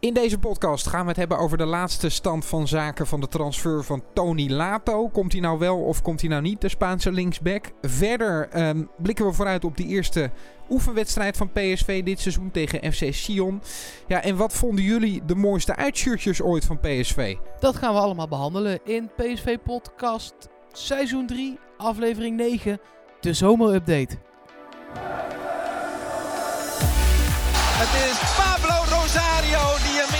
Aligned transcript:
In 0.00 0.14
deze 0.14 0.38
podcast 0.38 0.86
gaan 0.86 1.02
we 1.02 1.08
het 1.08 1.16
hebben 1.16 1.38
over 1.38 1.58
de 1.58 1.64
laatste 1.64 2.08
stand 2.08 2.44
van 2.44 2.68
zaken 2.68 3.06
van 3.06 3.20
de 3.20 3.28
transfer 3.28 3.84
van 3.84 4.02
Tony 4.14 4.50
Lato. 4.50 5.08
Komt 5.08 5.32
hij 5.32 5.40
nou 5.40 5.58
wel 5.58 5.76
of 5.76 6.02
komt 6.02 6.20
hij 6.20 6.30
nou 6.30 6.42
niet, 6.42 6.60
de 6.60 6.68
Spaanse 6.68 7.12
linksback? 7.12 7.72
Verder 7.82 8.48
ehm, 8.48 8.84
blikken 8.96 9.26
we 9.26 9.32
vooruit 9.32 9.64
op 9.64 9.76
die 9.76 9.86
eerste 9.86 10.30
oefenwedstrijd 10.70 11.36
van 11.36 11.52
PSV 11.52 12.02
dit 12.02 12.20
seizoen 12.20 12.50
tegen 12.50 12.92
FC 12.92 13.14
Sion. 13.14 13.62
Ja, 14.06 14.22
en 14.22 14.36
wat 14.36 14.52
vonden 14.52 14.84
jullie 14.84 15.24
de 15.24 15.34
mooiste 15.34 15.76
uitshirtjes 15.76 16.42
ooit 16.42 16.64
van 16.64 16.80
PSV? 16.80 17.36
Dat 17.60 17.76
gaan 17.76 17.94
we 17.94 18.00
allemaal 18.00 18.28
behandelen 18.28 18.80
in 18.84 19.10
PSV 19.16 19.56
Podcast 19.64 20.34
seizoen 20.72 21.26
3, 21.26 21.58
aflevering 21.76 22.36
9, 22.36 22.80
de 23.20 23.32
zomerupdate. 23.34 24.18
Het 27.80 28.10
is 28.10 28.18
Pablo 28.36 28.96
Rosario 28.96 29.77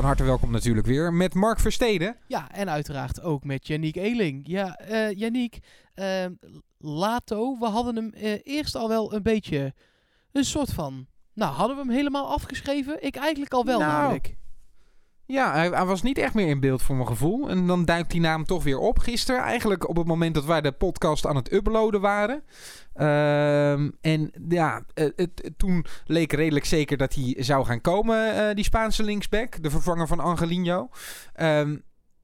Van 0.00 0.08
harte 0.08 0.24
welkom 0.24 0.50
natuurlijk 0.50 0.86
weer 0.86 1.12
met 1.12 1.34
Mark 1.34 1.60
Versteden. 1.60 2.16
Ja, 2.26 2.50
en 2.52 2.70
uiteraard 2.70 3.22
ook 3.22 3.44
met 3.44 3.66
Yannick 3.66 3.96
Eeling. 3.96 4.42
Ja, 4.46 4.80
uh, 4.90 5.12
Yannick, 5.12 5.58
uh, 5.94 6.24
Lato, 6.78 7.58
we 7.58 7.66
hadden 7.66 7.96
hem 7.96 8.12
uh, 8.14 8.38
eerst 8.42 8.74
al 8.74 8.88
wel 8.88 9.14
een 9.14 9.22
beetje 9.22 9.74
een 10.32 10.44
soort 10.44 10.72
van... 10.72 11.06
Nou, 11.32 11.54
hadden 11.54 11.76
we 11.76 11.82
hem 11.82 11.90
helemaal 11.90 12.28
afgeschreven? 12.28 13.04
Ik 13.04 13.16
eigenlijk 13.16 13.52
al 13.52 13.64
wel 13.64 13.78
nou, 13.78 13.92
namelijk. 13.92 14.36
Ja, 15.30 15.52
hij, 15.52 15.84
was 15.84 16.02
niet 16.02 16.18
echt 16.18 16.34
meer 16.34 16.46
in 16.46 16.60
beeld 16.60 16.82
voor 16.82 16.94
mijn 16.94 17.08
gevoel. 17.08 17.48
En 17.50 17.66
dan 17.66 17.84
duikt 17.84 18.10
die 18.10 18.20
naam 18.20 18.44
toch 18.44 18.62
weer 18.62 18.78
op. 18.78 18.98
Gisteren, 18.98 19.40
eigenlijk 19.40 19.88
op 19.88 19.96
het 19.96 20.06
moment 20.06 20.34
dat 20.34 20.44
wij 20.44 20.60
de 20.60 20.72
podcast 20.72 21.26
aan 21.26 21.36
het 21.36 21.52
uploaden 21.52 22.00
waren. 22.00 22.42
Uh, 22.96 23.72
en 24.00 24.32
ja, 24.48 24.84
het, 24.94 25.12
het, 25.16 25.50
toen 25.56 25.84
leek 26.06 26.32
redelijk 26.32 26.64
zeker 26.64 26.96
dat 26.96 27.14
hij 27.14 27.36
zou 27.38 27.64
gaan 27.64 27.80
komen, 27.80 28.34
uh, 28.36 28.54
die 28.54 28.64
Spaanse 28.64 29.02
linksback. 29.02 29.62
De 29.62 29.70
vervanger 29.70 30.06
van 30.06 30.20
Angelino. 30.20 30.88
Um, 31.40 31.82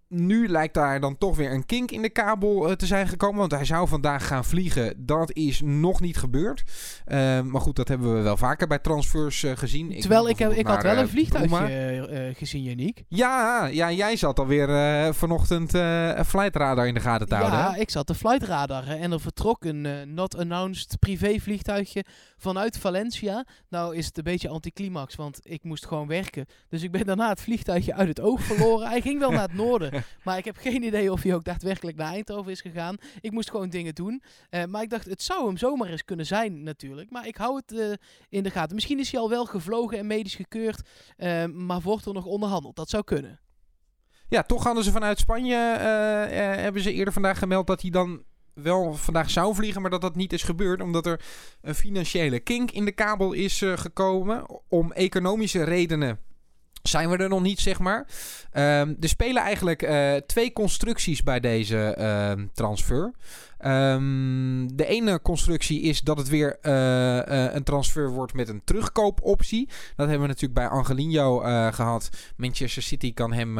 nu 0.08 0.48
lijkt 0.48 0.74
daar 0.74 1.00
dan 1.00 1.18
toch 1.18 1.36
weer 1.36 1.52
een 1.52 1.66
kink 1.66 1.90
in 1.90 2.02
de 2.02 2.10
kabel 2.10 2.68
uh, 2.68 2.74
te 2.74 2.86
zijn 2.86 3.08
gekomen. 3.08 3.38
Want 3.38 3.50
hij 3.50 3.64
zou 3.64 3.88
vandaag 3.88 4.26
gaan 4.26 4.44
vliegen. 4.44 5.06
Dat 5.06 5.32
is 5.32 5.60
nog 5.64 6.00
niet 6.00 6.16
gebeurd. 6.16 6.62
Uh, 7.06 7.40
maar 7.40 7.60
goed, 7.60 7.76
dat 7.76 7.88
hebben 7.88 8.14
we 8.14 8.20
wel 8.20 8.36
vaker 8.36 8.66
bij 8.66 8.78
transfers 8.78 9.42
uh, 9.42 9.52
gezien. 9.56 10.00
Terwijl 10.00 10.28
ik, 10.28 10.40
ik, 10.40 10.50
ik 10.50 10.66
had 10.66 10.82
wel 10.82 10.96
een 10.96 11.08
vliegtuigje 11.08 12.34
gezien, 12.36 12.62
Janiek. 12.62 13.04
Ja, 13.08 13.66
ja, 13.66 13.90
jij 13.90 14.16
zat 14.16 14.38
alweer 14.38 15.14
vanochtend 15.14 15.72
een 15.72 16.24
flightradar 16.24 16.86
in 16.86 16.94
de 16.94 17.00
gaten 17.00 17.28
te 17.28 17.34
houden. 17.34 17.58
Ja, 17.58 17.76
ik 17.76 17.90
zat 17.90 18.06
de 18.06 18.14
flightradar. 18.14 18.86
En 18.86 19.12
er 19.12 19.20
vertrok 19.20 19.64
een 19.64 20.14
not-announced 20.14 20.98
privévliegtuigje 20.98 22.04
vanuit 22.36 22.78
Valencia. 22.78 23.44
Nou 23.68 23.96
is 23.96 24.06
het 24.06 24.18
een 24.18 24.24
beetje 24.24 24.48
anticlimax, 24.48 25.14
want 25.14 25.40
ik 25.42 25.62
moest 25.62 25.86
gewoon 25.86 26.06
werken. 26.06 26.46
Dus 26.68 26.82
ik 26.82 26.90
ben 26.90 27.06
daarna 27.06 27.28
het 27.28 27.40
vliegtuigje 27.40 27.94
uit 27.94 28.08
het 28.08 28.20
oog 28.20 28.42
verloren. 28.42 28.88
hij 28.88 29.00
ging 29.00 29.18
wel 29.18 29.30
naar 29.36 29.42
het 29.42 29.54
noorden. 29.54 29.95
maar 30.24 30.38
ik 30.38 30.44
heb 30.44 30.56
geen 30.56 30.82
idee 30.82 31.12
of 31.12 31.22
hij 31.22 31.34
ook 31.34 31.44
daadwerkelijk 31.44 31.96
naar 31.96 32.12
Eindhoven 32.12 32.52
is 32.52 32.60
gegaan. 32.60 32.96
Ik 33.20 33.30
moest 33.30 33.50
gewoon 33.50 33.68
dingen 33.68 33.94
doen. 33.94 34.22
Uh, 34.50 34.64
maar 34.64 34.82
ik 34.82 34.90
dacht, 34.90 35.06
het 35.06 35.22
zou 35.22 35.46
hem 35.46 35.56
zomaar 35.56 35.88
eens 35.88 36.04
kunnen 36.04 36.26
zijn 36.26 36.62
natuurlijk. 36.62 37.10
Maar 37.10 37.26
ik 37.26 37.36
hou 37.36 37.56
het 37.56 37.72
uh, 37.72 37.92
in 38.28 38.42
de 38.42 38.50
gaten. 38.50 38.74
Misschien 38.74 38.98
is 38.98 39.10
hij 39.10 39.20
al 39.20 39.28
wel 39.28 39.44
gevlogen 39.44 39.98
en 39.98 40.06
medisch 40.06 40.34
gekeurd. 40.34 40.88
Uh, 41.18 41.44
maar 41.44 41.80
wordt 41.80 42.06
er 42.06 42.12
nog 42.12 42.24
onderhandeld. 42.24 42.76
Dat 42.76 42.90
zou 42.90 43.04
kunnen. 43.04 43.40
Ja, 44.28 44.42
toch 44.42 44.64
hadden 44.64 44.84
ze 44.84 44.90
vanuit 44.90 45.18
Spanje, 45.18 45.56
hebben 45.56 46.82
ze 46.82 46.92
eerder 46.92 47.12
vandaag 47.12 47.38
gemeld 47.38 47.66
dat 47.66 47.82
hij 47.82 47.90
dan 47.90 48.22
wel 48.54 48.94
vandaag 48.94 49.30
zou 49.30 49.54
vliegen, 49.54 49.80
maar 49.80 49.90
dat 49.90 50.00
dat 50.00 50.16
niet 50.16 50.32
is 50.32 50.42
gebeurd. 50.42 50.80
Omdat 50.80 51.06
er 51.06 51.20
een 51.60 51.74
financiële 51.74 52.40
kink 52.40 52.70
in 52.70 52.84
de 52.84 52.92
kabel 52.92 53.32
is 53.32 53.62
gekomen. 53.74 54.46
Om 54.68 54.92
economische 54.92 55.62
redenen 55.62 56.20
zijn 56.88 57.10
we 57.10 57.16
er 57.16 57.28
nog 57.28 57.42
niet, 57.42 57.60
zeg 57.60 57.78
maar. 57.78 58.06
Um, 58.52 58.96
er 59.00 59.08
spelen 59.08 59.42
eigenlijk 59.42 59.82
uh, 59.82 60.14
twee 60.14 60.52
constructies 60.52 61.22
bij 61.22 61.40
deze 61.40 61.96
uh, 61.98 62.44
transfer. 62.54 63.12
Um, 63.66 64.76
de 64.76 64.86
ene 64.86 65.22
constructie 65.22 65.80
is 65.80 66.00
dat 66.00 66.18
het 66.18 66.28
weer 66.28 66.58
uh, 66.62 66.72
uh, 66.72 67.54
een 67.54 67.62
transfer 67.62 68.10
wordt 68.10 68.34
met 68.34 68.48
een 68.48 68.64
terugkoopoptie. 68.64 69.66
Dat 69.66 70.08
hebben 70.08 70.20
we 70.20 70.26
natuurlijk 70.26 70.54
bij 70.54 70.68
Angelino 70.68 71.42
uh, 71.42 71.72
gehad. 71.72 72.08
Manchester 72.36 72.82
City 72.82 73.14
kan 73.14 73.32
hem 73.32 73.58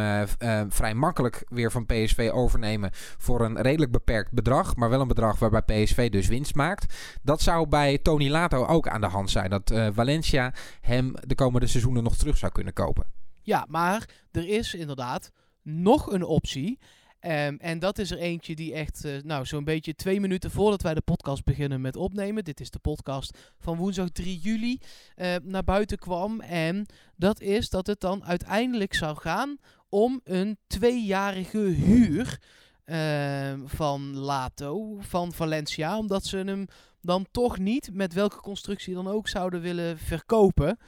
vrij 0.69 0.95
makkelijk 0.95 1.45
weer 1.49 1.71
van 1.71 1.87
PSV 1.87 2.31
overnemen 2.33 2.91
voor 2.93 3.41
een 3.41 3.63
redelijk 3.63 3.93
beperkt 3.93 4.33
bedrag. 4.33 4.77
Maar 4.77 4.91
wel 4.91 5.01
een 5.01 5.09
bedrag 5.09 5.39
waarbij 5.39 5.85
PSV 5.85 6.11
dus 6.11 6.27
winst 6.27 6.55
maakt. 6.55 6.95
Dat 7.23 7.41
zou 7.41 7.69
bij 7.69 7.99
Tony 7.99 8.29
Lato 8.29 8.67
ook 8.67 8.89
aan 8.89 9.01
de 9.01 9.07
hand 9.07 9.31
zijn. 9.31 9.51
Dat 9.51 9.73
Valencia 9.93 10.55
hem 10.81 11.15
de 11.27 11.35
komende 11.35 11.67
seizoenen 11.67 12.03
nog 12.03 12.17
terug 12.17 12.37
zou 12.37 12.53
kunnen 12.53 12.73
kopen. 12.73 13.07
Ja, 13.43 13.67
maar 13.69 14.09
er 14.31 14.49
is 14.49 14.75
inderdaad 14.75 15.33
nog 15.63 16.13
een 16.13 16.25
optie. 16.25 16.79
Um, 17.21 17.57
en 17.59 17.79
dat 17.79 17.99
is 17.99 18.11
er 18.11 18.19
eentje 18.19 18.55
die 18.55 18.75
echt, 18.75 19.05
uh, 19.05 19.23
nou, 19.23 19.45
zo'n 19.45 19.65
beetje 19.65 19.95
twee 19.95 20.21
minuten 20.21 20.51
voordat 20.51 20.83
wij 20.83 20.95
de 20.95 21.01
podcast 21.01 21.45
beginnen 21.45 21.81
met 21.81 21.97
opnemen. 21.97 22.45
Dit 22.45 22.61
is 22.61 22.71
de 22.71 22.79
podcast 22.79 23.39
van 23.59 23.77
woensdag 23.77 24.09
3 24.09 24.39
juli. 24.39 24.81
Uh, 25.17 25.35
naar 25.43 25.65
buiten 25.65 25.99
kwam. 25.99 26.41
En 26.41 26.87
dat 27.17 27.41
is 27.41 27.71
dat 27.71 27.87
het 27.87 28.01
dan 28.01 28.25
uiteindelijk 28.25 28.95
zou 28.95 29.17
gaan 29.17 29.59
om 29.89 30.21
een 30.25 30.59
tweejarige 30.67 31.59
huur. 31.59 32.41
Uh, 32.85 33.53
van 33.65 34.17
Lato, 34.17 34.97
van 35.01 35.33
Valencia. 35.33 35.99
Omdat 35.99 36.25
ze 36.25 36.37
hem 36.37 36.67
dan 37.01 37.27
toch 37.31 37.59
niet, 37.59 37.91
met 37.93 38.13
welke 38.13 38.41
constructie 38.41 38.95
dan 38.95 39.09
ook, 39.09 39.29
zouden 39.29 39.61
willen 39.61 39.99
verkopen. 39.99 40.79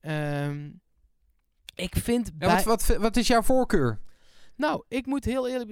Um, 0.00 0.80
ik 1.74 1.96
vind. 1.96 2.26
Ja, 2.38 2.46
bij... 2.46 2.64
wat, 2.64 2.86
wat, 2.86 2.96
wat 2.96 3.16
is 3.16 3.26
jouw 3.26 3.42
voorkeur? 3.42 4.00
Nou, 4.60 4.82
ik 4.88 5.06
moet 5.06 5.24
heel 5.24 5.48
eerlijk. 5.48 5.70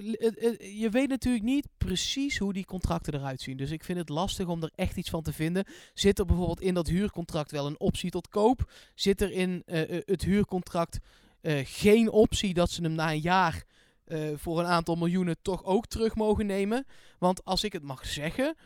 Je 0.58 0.88
weet 0.90 1.08
natuurlijk 1.08 1.44
niet 1.44 1.68
precies 1.78 2.38
hoe 2.38 2.52
die 2.52 2.64
contracten 2.64 3.14
eruit 3.14 3.40
zien. 3.40 3.56
Dus 3.56 3.70
ik 3.70 3.84
vind 3.84 3.98
het 3.98 4.08
lastig 4.08 4.46
om 4.46 4.62
er 4.62 4.70
echt 4.74 4.96
iets 4.96 5.10
van 5.10 5.22
te 5.22 5.32
vinden. 5.32 5.64
Zit 5.94 6.18
er 6.18 6.24
bijvoorbeeld 6.26 6.60
in 6.60 6.74
dat 6.74 6.86
huurcontract 6.86 7.50
wel 7.50 7.66
een 7.66 7.80
optie 7.80 8.10
tot 8.10 8.28
koop? 8.28 8.72
Zit 8.94 9.20
er 9.20 9.30
in 9.30 9.62
het 10.04 10.22
huurcontract 10.22 10.98
geen 11.64 12.10
optie 12.10 12.54
dat 12.54 12.70
ze 12.70 12.82
hem 12.82 12.92
na 12.92 13.10
een 13.10 13.20
jaar 13.20 13.64
voor 14.34 14.58
een 14.58 14.66
aantal 14.66 14.94
miljoenen 14.94 15.36
toch 15.42 15.64
ook 15.64 15.86
terug 15.86 16.14
mogen 16.14 16.46
nemen? 16.46 16.86
Want 17.18 17.44
als 17.44 17.64
ik 17.64 17.72
het 17.72 17.82
mag 17.82 18.06
zeggen, 18.06 18.56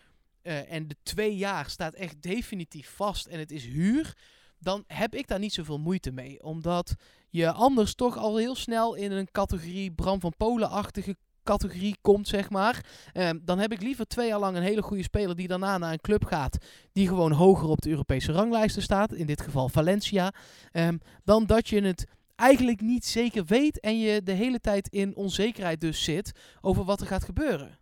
en 0.42 0.88
de 0.88 0.96
twee 1.02 1.36
jaar 1.36 1.70
staat 1.70 1.94
echt 1.94 2.22
definitief 2.22 2.88
vast 2.88 3.26
en 3.26 3.38
het 3.38 3.50
is 3.50 3.64
huur 3.64 4.16
dan 4.62 4.84
heb 4.86 5.14
ik 5.14 5.28
daar 5.28 5.38
niet 5.38 5.52
zoveel 5.52 5.78
moeite 5.78 6.10
mee. 6.10 6.42
Omdat 6.42 6.94
je 7.28 7.52
anders 7.52 7.94
toch 7.94 8.16
al 8.16 8.36
heel 8.36 8.54
snel 8.54 8.94
in 8.94 9.12
een 9.12 9.30
categorie 9.30 9.92
Bram 9.92 10.20
van 10.20 10.34
Polen-achtige 10.36 11.16
categorie 11.44 11.96
komt, 12.00 12.28
zeg 12.28 12.50
maar. 12.50 12.86
Um, 13.14 13.40
dan 13.44 13.58
heb 13.58 13.72
ik 13.72 13.82
liever 13.82 14.06
twee 14.06 14.28
jaar 14.28 14.38
lang 14.38 14.56
een 14.56 14.62
hele 14.62 14.82
goede 14.82 15.02
speler 15.02 15.36
die 15.36 15.48
daarna 15.48 15.78
naar 15.78 15.92
een 15.92 16.00
club 16.00 16.24
gaat 16.24 16.58
die 16.92 17.08
gewoon 17.08 17.32
hoger 17.32 17.68
op 17.68 17.80
de 17.80 17.90
Europese 17.90 18.32
ranglijsten 18.32 18.82
staat, 18.82 19.12
in 19.12 19.26
dit 19.26 19.40
geval 19.40 19.68
Valencia, 19.68 20.32
um, 20.72 21.00
dan 21.24 21.46
dat 21.46 21.68
je 21.68 21.80
het 21.80 22.06
eigenlijk 22.36 22.80
niet 22.80 23.04
zeker 23.04 23.44
weet 23.44 23.80
en 23.80 23.98
je 23.98 24.22
de 24.22 24.32
hele 24.32 24.60
tijd 24.60 24.88
in 24.88 25.16
onzekerheid 25.16 25.80
dus 25.80 26.04
zit 26.04 26.32
over 26.60 26.84
wat 26.84 27.00
er 27.00 27.06
gaat 27.06 27.24
gebeuren. 27.24 27.78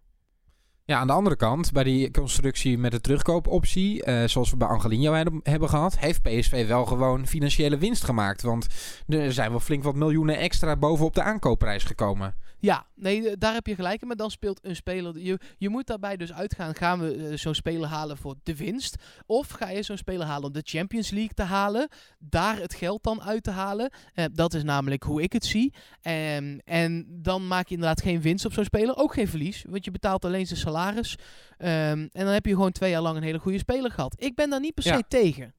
Ja, 0.90 0.98
aan 0.98 1.06
de 1.06 1.12
andere 1.12 1.37
kant, 1.37 1.72
bij 1.72 1.84
die 1.84 2.10
constructie 2.10 2.78
met 2.78 2.90
de 2.90 3.00
terugkoopoptie, 3.00 4.06
uh, 4.06 4.25
zoals 4.25 4.50
we 4.50 4.56
bij 4.56 4.69
Angelino 4.69 5.12
hebben 5.42 5.69
gehad, 5.69 5.98
heeft 5.98 6.22
PSV 6.22 6.66
wel 6.66 6.87
gewoon 6.87 7.26
financiële 7.26 7.78
winst 7.78 8.04
gemaakt. 8.04 8.42
Want 8.42 8.66
er 9.08 9.32
zijn 9.32 9.50
wel 9.50 9.60
flink 9.60 9.82
wat 9.82 9.94
miljoenen 9.94 10.38
extra 10.38 10.76
bovenop 10.76 11.14
de 11.14 11.22
aankoopprijs 11.22 11.84
gekomen. 11.84 12.34
Ja, 12.60 12.86
nee, 12.94 13.36
daar 13.36 13.52
heb 13.52 13.66
je 13.66 13.74
gelijk 13.74 14.00
in. 14.00 14.06
Maar 14.06 14.16
dan 14.16 14.30
speelt 14.30 14.64
een 14.64 14.76
speler. 14.76 15.18
Je, 15.18 15.38
je 15.58 15.68
moet 15.68 15.86
daarbij 15.86 16.16
dus 16.16 16.32
uitgaan: 16.32 16.74
gaan 16.74 17.00
we 17.00 17.16
uh, 17.16 17.36
zo'n 17.36 17.54
speler 17.54 17.88
halen 17.88 18.16
voor 18.16 18.34
de 18.42 18.56
winst? 18.56 18.96
Of 19.26 19.48
ga 19.48 19.70
je 19.70 19.82
zo'n 19.82 19.96
speler 19.96 20.26
halen 20.26 20.46
om 20.46 20.52
de 20.52 20.62
Champions 20.64 21.10
League 21.10 21.34
te 21.34 21.42
halen? 21.42 21.88
Daar 22.18 22.58
het 22.58 22.74
geld 22.74 23.02
dan 23.02 23.22
uit 23.22 23.42
te 23.42 23.50
halen. 23.50 23.90
Uh, 24.14 24.24
dat 24.32 24.54
is 24.54 24.62
namelijk 24.62 25.02
hoe 25.02 25.22
ik 25.22 25.32
het 25.32 25.44
zie. 25.44 25.74
Um, 26.02 26.58
en 26.58 27.06
dan 27.08 27.46
maak 27.46 27.68
je 27.68 27.74
inderdaad 27.74 28.02
geen 28.02 28.20
winst 28.20 28.44
op 28.44 28.52
zo'n 28.52 28.64
speler. 28.64 28.96
Ook 28.96 29.14
geen 29.14 29.28
verlies, 29.28 29.64
want 29.68 29.84
je 29.84 29.90
betaalt 29.90 30.24
alleen 30.24 30.46
zijn 30.46 30.60
salaris. 30.60 31.16
Um, 31.58 31.66
en 31.66 32.10
dan 32.12 32.26
heb 32.26 32.46
je 32.46 32.52
gewoon 32.52 32.72
twee 32.72 32.90
jaar 32.90 33.02
lang 33.02 33.16
een 33.16 33.22
hele 33.22 33.38
goede 33.38 33.58
speler 33.58 33.90
gehad. 33.90 34.14
Ik 34.18 34.34
ben 34.34 34.50
daar 34.50 34.60
niet 34.60 34.74
per 34.74 34.82
se 34.82 34.88
ja. 34.88 35.02
tegen. 35.08 35.54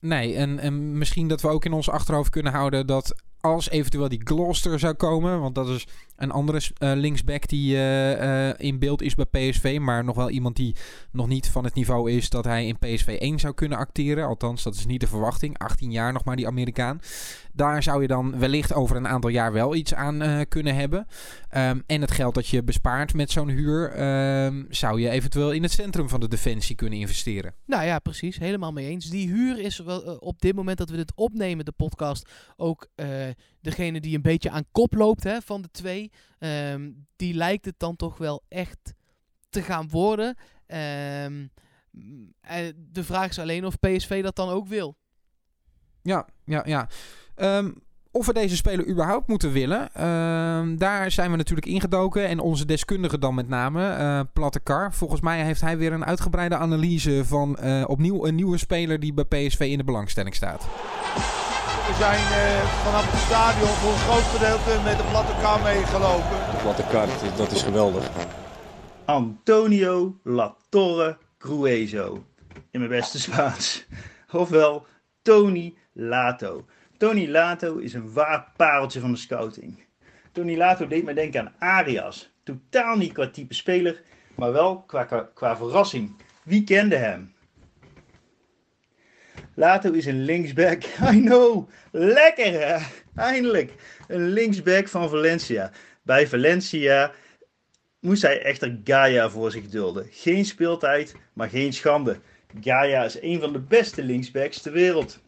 Nee, 0.00 0.34
en, 0.34 0.58
en 0.58 0.98
misschien 0.98 1.28
dat 1.28 1.40
we 1.40 1.48
ook 1.48 1.64
in 1.64 1.72
ons 1.72 1.90
achterhoofd 1.90 2.30
kunnen 2.30 2.52
houden 2.52 2.86
dat 2.86 3.22
als 3.40 3.70
eventueel 3.70 4.08
die 4.08 4.20
Gloucester 4.24 4.78
zou 4.78 4.94
komen. 4.94 5.40
Want 5.40 5.54
dat 5.54 5.68
is 5.68 5.86
een 6.16 6.30
andere 6.30 6.60
uh, 6.78 6.92
linksback 6.94 7.48
die 7.48 7.74
uh, 7.74 8.10
uh, 8.10 8.54
in 8.56 8.78
beeld 8.78 9.02
is 9.02 9.14
bij 9.14 9.24
PSV. 9.24 9.78
Maar 9.80 10.04
nog 10.04 10.16
wel 10.16 10.30
iemand 10.30 10.56
die 10.56 10.76
nog 11.12 11.28
niet 11.28 11.48
van 11.48 11.64
het 11.64 11.74
niveau 11.74 12.10
is 12.10 12.30
dat 12.30 12.44
hij 12.44 12.66
in 12.66 12.78
PSV 12.78 13.16
1 13.20 13.38
zou 13.38 13.54
kunnen 13.54 13.78
acteren. 13.78 14.26
Althans, 14.26 14.62
dat 14.62 14.74
is 14.74 14.86
niet 14.86 15.00
de 15.00 15.06
verwachting. 15.06 15.58
18 15.58 15.90
jaar 15.90 16.12
nog 16.12 16.24
maar, 16.24 16.36
die 16.36 16.46
Amerikaan. 16.46 17.00
Daar 17.52 17.82
zou 17.82 18.02
je 18.02 18.08
dan 18.08 18.38
wellicht 18.38 18.72
over 18.72 18.96
een 18.96 19.08
aantal 19.08 19.30
jaar 19.30 19.52
wel 19.52 19.74
iets 19.74 19.94
aan 19.94 20.46
kunnen 20.48 20.74
hebben. 20.74 21.06
Um, 21.56 21.82
en 21.86 22.00
het 22.00 22.10
geld 22.10 22.34
dat 22.34 22.48
je 22.48 22.62
bespaart 22.62 23.14
met 23.14 23.30
zo'n 23.30 23.48
huur, 23.48 24.02
um, 24.44 24.66
zou 24.70 25.00
je 25.00 25.08
eventueel 25.08 25.52
in 25.52 25.62
het 25.62 25.72
centrum 25.72 26.08
van 26.08 26.20
de 26.20 26.28
defensie 26.28 26.76
kunnen 26.76 26.98
investeren. 26.98 27.54
Nou 27.66 27.84
ja, 27.84 27.98
precies. 27.98 28.38
Helemaal 28.38 28.72
mee 28.72 28.88
eens. 28.88 29.10
Die 29.10 29.28
huur 29.28 29.58
is 29.58 29.78
wel, 29.78 30.00
op 30.00 30.40
dit 30.40 30.54
moment 30.54 30.78
dat 30.78 30.90
we 30.90 30.96
dit 30.96 31.12
opnemen, 31.14 31.64
de 31.64 31.72
podcast, 31.72 32.30
ook 32.56 32.86
degene 33.60 34.00
die 34.00 34.16
een 34.16 34.22
beetje 34.22 34.50
aan 34.50 34.64
kop 34.72 34.94
loopt 34.94 35.24
hè, 35.24 35.40
van 35.40 35.62
de 35.62 35.70
twee. 35.70 36.10
Um, 36.38 37.06
die 37.16 37.34
lijkt 37.34 37.64
het 37.64 37.78
dan 37.78 37.96
toch 37.96 38.18
wel 38.18 38.42
echt 38.48 38.94
te 39.48 39.62
gaan 39.62 39.88
worden. 39.88 40.36
Um, 41.26 41.50
de 42.76 43.04
vraag 43.04 43.28
is 43.28 43.38
alleen 43.38 43.64
of 43.64 43.78
PSV 43.78 44.22
dat 44.22 44.36
dan 44.36 44.48
ook 44.48 44.66
wil. 44.66 44.96
Ja, 46.02 46.28
ja, 46.44 46.62
ja. 46.66 46.88
Um, 47.36 47.74
of 48.10 48.26
we 48.26 48.32
deze 48.32 48.56
speler 48.56 48.88
überhaupt 48.88 49.28
moeten 49.28 49.52
willen, 49.52 49.88
daar 50.78 51.10
zijn 51.10 51.30
we 51.30 51.36
natuurlijk 51.36 51.66
ingedoken. 51.66 52.28
En 52.28 52.38
onze 52.38 52.64
deskundige 52.64 53.18
dan 53.18 53.34
met 53.34 53.48
name, 53.48 53.96
uh, 53.98 54.20
Platte 54.32 54.60
Kar. 54.60 54.94
Volgens 54.94 55.20
mij 55.20 55.44
heeft 55.44 55.60
hij 55.60 55.78
weer 55.78 55.92
een 55.92 56.04
uitgebreide 56.04 56.56
analyse 56.56 57.24
van 57.24 57.58
opnieuw 57.86 58.26
een 58.26 58.34
nieuwe 58.34 58.58
speler 58.58 59.00
die 59.00 59.14
bij 59.14 59.24
PSV 59.24 59.60
in 59.60 59.78
de 59.78 59.84
belangstelling 59.84 60.34
staat. 60.34 60.66
We 61.88 61.94
zijn 61.94 62.20
uh, 62.20 62.62
vanaf 62.84 63.10
het 63.10 63.20
stadion 63.20 63.68
voor 63.68 63.92
een 63.92 63.98
groot 63.98 64.28
gedeelte 64.34 64.82
met 64.84 64.96
de 64.96 65.04
platte 65.10 65.32
kar 65.40 65.60
meegelopen. 65.62 66.38
De 66.50 66.58
platte 66.62 66.84
kar, 66.90 67.08
dat 67.36 67.50
is 67.50 67.62
geweldig. 67.62 68.10
Antonio 69.04 70.18
Latorre 70.22 71.16
Crueso. 71.38 72.24
In 72.70 72.78
mijn 72.80 72.90
beste 72.90 73.20
Spaans. 73.20 73.86
Ofwel 74.32 74.86
Tony 75.22 75.74
Lato. 75.92 76.66
Tony 76.96 77.28
Lato 77.28 77.76
is 77.76 77.94
een 77.94 78.12
waar 78.12 78.52
pareltje 78.56 79.00
van 79.00 79.10
de 79.10 79.18
scouting. 79.18 79.84
Tony 80.32 80.56
Lato 80.56 80.86
deed 80.86 81.04
mij 81.04 81.14
denken 81.14 81.40
aan 81.40 81.54
Arias. 81.58 82.30
Totaal 82.44 82.96
niet 82.96 83.12
qua 83.12 83.28
type 83.28 83.54
speler, 83.54 84.02
maar 84.34 84.52
wel 84.52 84.82
qua, 84.86 85.04
qua, 85.04 85.28
qua 85.34 85.56
verrassing. 85.56 86.16
Wie 86.42 86.64
kende 86.64 86.96
hem? 86.96 87.34
Lato 89.58 89.92
is 89.92 90.06
een 90.06 90.24
linksback. 90.24 90.82
I 91.12 91.20
know. 91.20 91.68
Lekker 91.90 92.52
hè? 92.52 92.86
Eindelijk. 93.14 93.72
Een 94.08 94.28
linksback 94.28 94.88
van 94.88 95.08
Valencia. 95.08 95.72
Bij 96.02 96.28
Valencia 96.28 97.12
moest 98.00 98.22
hij 98.22 98.42
echter 98.42 98.80
Gaia 98.84 99.30
voor 99.30 99.50
zich 99.50 99.68
dulden. 99.68 100.06
Geen 100.10 100.44
speeltijd, 100.44 101.14
maar 101.32 101.48
geen 101.48 101.72
schande. 101.72 102.20
Gaia 102.60 103.04
is 103.04 103.22
een 103.22 103.40
van 103.40 103.52
de 103.52 103.60
beste 103.60 104.02
linksbacks 104.02 104.60
ter 104.60 104.72
wereld. 104.72 105.18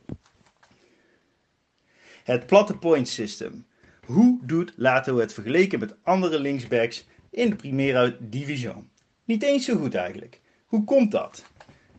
Het 2.25 2.47
platte 2.47 2.77
point 2.77 3.09
system. 3.09 3.67
Hoe 4.06 4.38
doet 4.43 4.73
Lato 4.77 5.17
het 5.17 5.32
vergeleken 5.32 5.79
met 5.79 5.97
andere 6.03 6.41
linksbacks 6.41 7.06
in 7.31 7.50
de 7.50 7.56
Primera 7.56 8.17
Division? 8.21 8.91
Niet 9.25 9.43
eens 9.43 9.65
zo 9.65 9.77
goed 9.77 9.94
eigenlijk. 9.94 10.41
Hoe 10.67 10.85
komt 10.85 11.11
dat? 11.11 11.44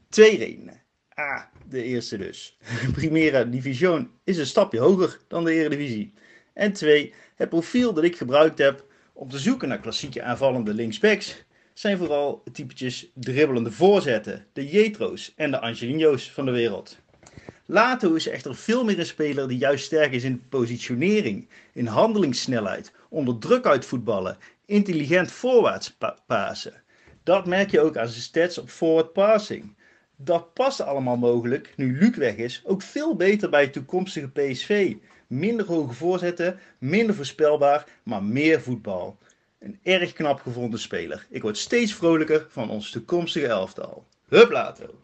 Twee 0.10 0.38
redenen. 0.38 0.81
De 1.69 1.83
eerste 1.83 2.18
dus. 2.18 2.57
Primera 2.94 3.44
Division 3.44 4.12
is 4.23 4.38
een 4.38 4.45
stapje 4.45 4.79
hoger 4.79 5.19
dan 5.27 5.44
de 5.44 5.53
Eredivisie. 5.53 6.13
En 6.53 6.73
twee, 6.73 7.13
het 7.35 7.50
profiel 7.50 7.94
dat 7.94 8.03
ik 8.03 8.18
gebruikt 8.18 8.57
heb 8.57 8.85
om 9.13 9.29
te 9.29 9.39
zoeken 9.39 9.68
naar 9.68 9.79
klassieke 9.79 10.23
aanvallende 10.23 10.73
linksbacks 10.73 11.44
zijn 11.73 11.97
vooral 11.97 12.44
typetjes 12.51 13.12
dribbelende 13.13 13.71
voorzetten, 13.71 14.45
de 14.53 14.68
Jetro's 14.68 15.33
en 15.35 15.51
de 15.51 15.59
Angelino's 15.59 16.31
van 16.31 16.45
de 16.45 16.51
wereld. 16.51 16.97
Lato 17.65 18.13
is 18.13 18.27
echter 18.27 18.56
veel 18.56 18.83
meer 18.83 19.00
een 19.00 19.06
speler 19.06 19.47
die 19.47 19.57
juist 19.57 19.85
sterk 19.85 20.12
is 20.12 20.23
in 20.23 20.44
positionering, 20.50 21.50
in 21.73 21.85
handelingssnelheid, 21.85 22.94
onder 23.09 23.38
druk 23.38 23.65
uitvoetballen, 23.65 24.38
intelligent 24.65 25.31
voorwaarts 25.31 25.97
pasen. 26.27 26.83
Dat 27.23 27.45
merk 27.45 27.71
je 27.71 27.79
ook 27.79 27.97
aan 27.97 28.07
zijn 28.07 28.21
stats 28.21 28.57
op 28.57 28.69
forward 28.69 29.13
passing 29.13 29.75
dat 30.23 30.53
past 30.53 30.81
allemaal 30.81 31.18
mogelijk, 31.18 31.73
nu 31.75 31.97
Luc 32.00 32.15
weg 32.15 32.35
is, 32.35 32.62
ook 32.65 32.81
veel 32.81 33.15
beter 33.15 33.50
bij 33.50 33.62
het 33.62 33.73
toekomstige 33.73 34.29
PSV. 34.29 34.95
Minder 35.27 35.65
hoge 35.65 35.94
voorzetten, 35.94 36.59
minder 36.77 37.15
voorspelbaar, 37.15 37.85
maar 38.03 38.23
meer 38.23 38.62
voetbal. 38.62 39.18
Een 39.59 39.79
erg 39.83 40.13
knap 40.13 40.39
gevonden 40.39 40.79
speler. 40.79 41.27
Ik 41.29 41.41
word 41.41 41.57
steeds 41.57 41.94
vrolijker 41.94 42.45
van 42.50 42.69
ons 42.69 42.91
toekomstige 42.91 43.47
elftal. 43.47 44.06
Hup 44.27 44.51
lato! 44.51 45.01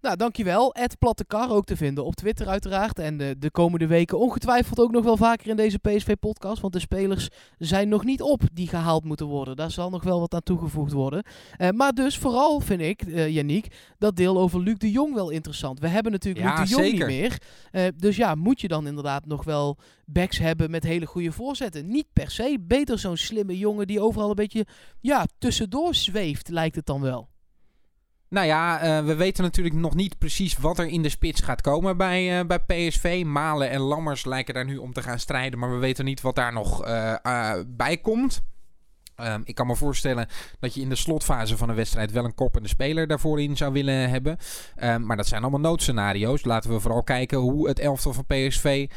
Nou, 0.00 0.16
dankjewel. 0.16 0.74
Ed 0.74 0.98
Plattekar 0.98 1.50
ook 1.50 1.64
te 1.64 1.76
vinden 1.76 2.04
op 2.04 2.14
Twitter 2.14 2.48
uiteraard. 2.48 2.98
En 2.98 3.16
de, 3.16 3.36
de 3.38 3.50
komende 3.50 3.86
weken 3.86 4.18
ongetwijfeld 4.18 4.80
ook 4.80 4.90
nog 4.90 5.04
wel 5.04 5.16
vaker 5.16 5.48
in 5.48 5.56
deze 5.56 5.78
PSV-podcast. 5.78 6.60
Want 6.60 6.72
de 6.72 6.80
spelers 6.80 7.28
zijn 7.58 7.88
nog 7.88 8.04
niet 8.04 8.22
op 8.22 8.42
die 8.52 8.68
gehaald 8.68 9.04
moeten 9.04 9.26
worden. 9.26 9.56
Daar 9.56 9.70
zal 9.70 9.90
nog 9.90 10.02
wel 10.02 10.20
wat 10.20 10.34
aan 10.34 10.42
toegevoegd 10.42 10.92
worden. 10.92 11.24
Uh, 11.58 11.70
maar 11.70 11.92
dus 11.92 12.18
vooral 12.18 12.60
vind 12.60 12.80
ik, 12.80 13.06
uh, 13.06 13.28
Yannick, 13.28 13.66
dat 13.98 14.16
deel 14.16 14.38
over 14.38 14.60
Luc 14.60 14.76
de 14.76 14.90
Jong 14.90 15.14
wel 15.14 15.30
interessant. 15.30 15.80
We 15.80 15.88
hebben 15.88 16.12
natuurlijk 16.12 16.46
ja, 16.46 16.60
Luc 16.60 16.68
de 16.68 16.74
Jong 16.74 16.86
zeker. 16.86 17.06
niet 17.06 17.16
meer. 17.16 17.38
Uh, 17.72 17.92
dus 17.96 18.16
ja, 18.16 18.34
moet 18.34 18.60
je 18.60 18.68
dan 18.68 18.86
inderdaad 18.86 19.26
nog 19.26 19.44
wel 19.44 19.78
backs 20.04 20.38
hebben 20.38 20.70
met 20.70 20.84
hele 20.84 21.06
goede 21.06 21.32
voorzetten? 21.32 21.88
Niet 21.88 22.06
per 22.12 22.30
se. 22.30 22.56
Beter 22.60 22.98
zo'n 22.98 23.16
slimme 23.16 23.58
jongen 23.58 23.86
die 23.86 24.00
overal 24.00 24.28
een 24.28 24.34
beetje 24.34 24.66
ja, 25.00 25.26
tussendoor 25.38 25.94
zweeft, 25.94 26.48
lijkt 26.48 26.76
het 26.76 26.86
dan 26.86 27.00
wel. 27.00 27.29
Nou 28.30 28.46
ja, 28.46 28.84
uh, 28.84 29.04
we 29.04 29.14
weten 29.14 29.42
natuurlijk 29.42 29.74
nog 29.74 29.94
niet 29.94 30.18
precies 30.18 30.56
wat 30.58 30.78
er 30.78 30.86
in 30.86 31.02
de 31.02 31.08
spits 31.08 31.40
gaat 31.40 31.60
komen 31.60 31.96
bij, 31.96 32.38
uh, 32.38 32.46
bij 32.46 32.58
PSV. 32.58 33.22
Malen 33.26 33.70
en 33.70 33.80
Lammers 33.80 34.24
lijken 34.24 34.54
daar 34.54 34.64
nu 34.64 34.76
om 34.76 34.92
te 34.92 35.02
gaan 35.02 35.18
strijden, 35.18 35.58
maar 35.58 35.70
we 35.70 35.76
weten 35.76 36.04
niet 36.04 36.20
wat 36.20 36.34
daar 36.34 36.52
nog 36.52 36.86
uh, 36.86 37.54
bij 37.66 37.96
komt. 37.96 38.42
Um, 39.26 39.42
ik 39.44 39.54
kan 39.54 39.66
me 39.66 39.76
voorstellen 39.76 40.28
dat 40.60 40.74
je 40.74 40.80
in 40.80 40.88
de 40.88 40.94
slotfase 40.94 41.56
van 41.56 41.68
een 41.68 41.74
wedstrijd 41.74 42.12
wel 42.12 42.24
een 42.24 42.34
koppende 42.34 42.68
speler 42.68 43.06
daarvoor 43.06 43.40
in 43.40 43.56
zou 43.56 43.72
willen 43.72 44.10
hebben. 44.10 44.38
Um, 44.82 45.06
maar 45.06 45.16
dat 45.16 45.26
zijn 45.26 45.42
allemaal 45.42 45.60
noodscenario's. 45.60 46.44
Laten 46.44 46.70
we 46.70 46.80
vooral 46.80 47.02
kijken 47.02 47.38
hoe 47.38 47.68
het 47.68 47.78
elftal 47.78 48.12
van 48.12 48.26
PSV 48.26 48.88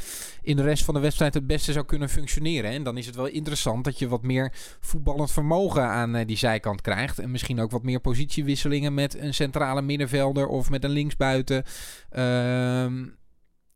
in 0.42 0.56
de 0.56 0.64
rest 0.64 0.84
van 0.86 0.94
de 0.94 1.00
wedstrijd 1.00 1.34
het 1.34 1.48
beste 1.48 1.72
zou 1.72 1.86
kunnen 1.86 2.10
functioneren. 2.10 2.72
En 2.72 2.84
dan 2.84 2.98
is 2.98 3.06
het 3.06 3.16
wel 3.16 3.28
interessant 3.28 3.84
dat 3.84 4.00
je 4.00 4.08
wat 4.08 4.24
meer 4.24 4.52
voetballend 4.80 5.31
vermogen 5.31 5.84
aan 5.84 6.16
uh, 6.16 6.26
die 6.26 6.38
zijkant 6.38 6.81
krijgt. 6.81 7.19
En 7.19 7.31
misschien 7.31 7.59
ook 7.59 7.71
wat 7.71 7.83
meer 7.83 8.00
positiewisselingen 8.00 8.94
met 8.94 9.18
een 9.18 9.33
centrale 9.33 9.81
middenvelder 9.81 10.47
of 10.47 10.69
met 10.69 10.83
een 10.83 10.90
linksbuiten. 10.90 11.64
Um, 12.18 13.21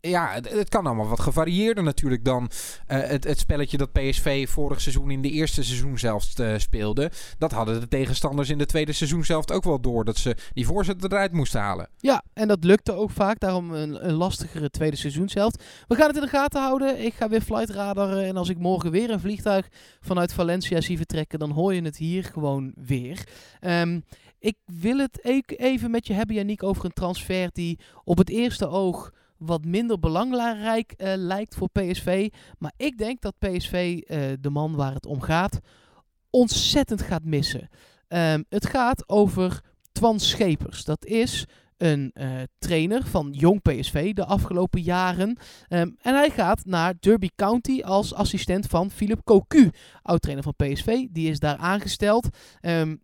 ja, 0.01 0.39
het, 0.41 0.69
kan 0.69 0.85
allemaal 0.85 1.07
wat 1.07 1.19
gevarieerder 1.19 1.83
natuurlijk 1.83 2.25
dan 2.25 2.43
uh, 2.43 2.99
het, 2.99 3.23
het, 3.23 3.39
spelletje 3.39 3.77
dat 3.77 3.91
PSV 3.91 4.49
vorig 4.49 4.81
seizoen 4.81 5.11
in 5.11 5.21
de 5.21 5.29
eerste 5.29 5.63
seizoen 5.63 5.99
zelfs 5.99 6.39
uh, 6.39 6.57
speelde. 6.57 7.11
Dat 7.37 7.51
hadden 7.51 7.79
de 7.79 7.87
tegenstanders 7.87 8.49
in 8.49 8.57
de 8.57 8.65
tweede 8.65 8.91
seizoen 8.91 9.25
zelf 9.25 9.51
ook 9.51 9.63
wel 9.63 9.81
door. 9.81 10.05
Dat 10.05 10.17
ze 10.17 10.35
die 10.53 10.65
voorzetten 10.65 11.11
eruit 11.11 11.31
moesten 11.31 11.59
halen. 11.59 11.89
Ja, 11.97 12.23
en 12.33 12.47
dat 12.47 12.63
lukte 12.63 12.93
ook 12.93 13.11
vaak. 13.11 13.39
Daarom 13.39 13.73
een, 13.73 14.07
een 14.07 14.13
lastigere 14.13 14.69
tweede 14.69 14.97
seizoen 14.97 15.29
zelf. 15.29 15.53
We 15.87 15.95
gaan 15.95 16.07
het 16.07 16.15
in 16.15 16.21
de 16.21 16.27
gaten 16.27 16.61
houden. 16.61 17.05
Ik 17.05 17.13
ga 17.13 17.29
weer 17.29 17.41
flight 17.41 17.69
radar. 17.69 18.17
En 18.17 18.37
als 18.37 18.49
ik 18.49 18.57
morgen 18.57 18.91
weer 18.91 19.09
een 19.09 19.19
vliegtuig 19.19 19.67
vanuit 19.99 20.33
Valencia 20.33 20.81
zie 20.81 20.97
vertrekken, 20.97 21.39
dan 21.39 21.51
hoor 21.51 21.73
je 21.73 21.81
het 21.81 21.97
hier 21.97 22.23
gewoon 22.23 22.73
weer. 22.75 23.23
Um, 23.61 24.03
ik 24.39 24.55
wil 24.65 24.97
het 24.97 25.23
even 25.57 25.91
met 25.91 26.07
je 26.07 26.13
hebben, 26.13 26.35
Janiek, 26.35 26.63
over 26.63 26.85
een 26.85 26.93
transfer 26.93 27.49
die 27.51 27.79
op 28.03 28.17
het 28.17 28.29
eerste 28.29 28.67
oog 28.67 29.11
wat 29.37 29.65
minder 29.65 29.99
belangrijk 29.99 30.93
uh, 30.97 31.13
lijkt 31.15 31.55
voor 31.55 31.69
PSV. 31.69 32.29
Maar 32.57 32.73
ik 32.77 32.97
denk 32.97 33.21
dat 33.21 33.39
PSV, 33.39 34.01
uh, 34.07 34.17
de 34.39 34.49
man 34.49 34.75
waar 34.75 34.93
het 34.93 35.05
om 35.05 35.21
gaat, 35.21 35.59
ontzettend 36.29 37.01
gaat 37.01 37.23
missen. 37.23 37.69
Um, 38.07 38.45
het 38.49 38.65
gaat 38.65 39.09
over 39.09 39.61
Twan 39.91 40.19
Schepers. 40.19 40.83
Dat 40.83 41.05
is 41.05 41.45
een 41.77 42.11
uh, 42.13 42.29
trainer 42.59 43.05
van 43.05 43.31
jong 43.31 43.61
PSV 43.61 44.13
de 44.13 44.25
afgelopen 44.25 44.81
jaren. 44.81 45.29
Um, 45.69 45.95
en 46.01 46.15
hij 46.15 46.29
gaat 46.29 46.65
naar 46.65 46.93
Derby 46.99 47.29
County 47.35 47.81
als 47.81 48.13
assistent 48.13 48.65
van 48.65 48.91
Philip 48.91 49.23
Cocu, 49.23 49.69
oud-trainer 50.01 50.43
van 50.43 50.55
PSV. 50.55 51.05
Die 51.09 51.29
is 51.29 51.39
daar 51.39 51.57
aangesteld. 51.57 52.27
Um, 52.61 53.01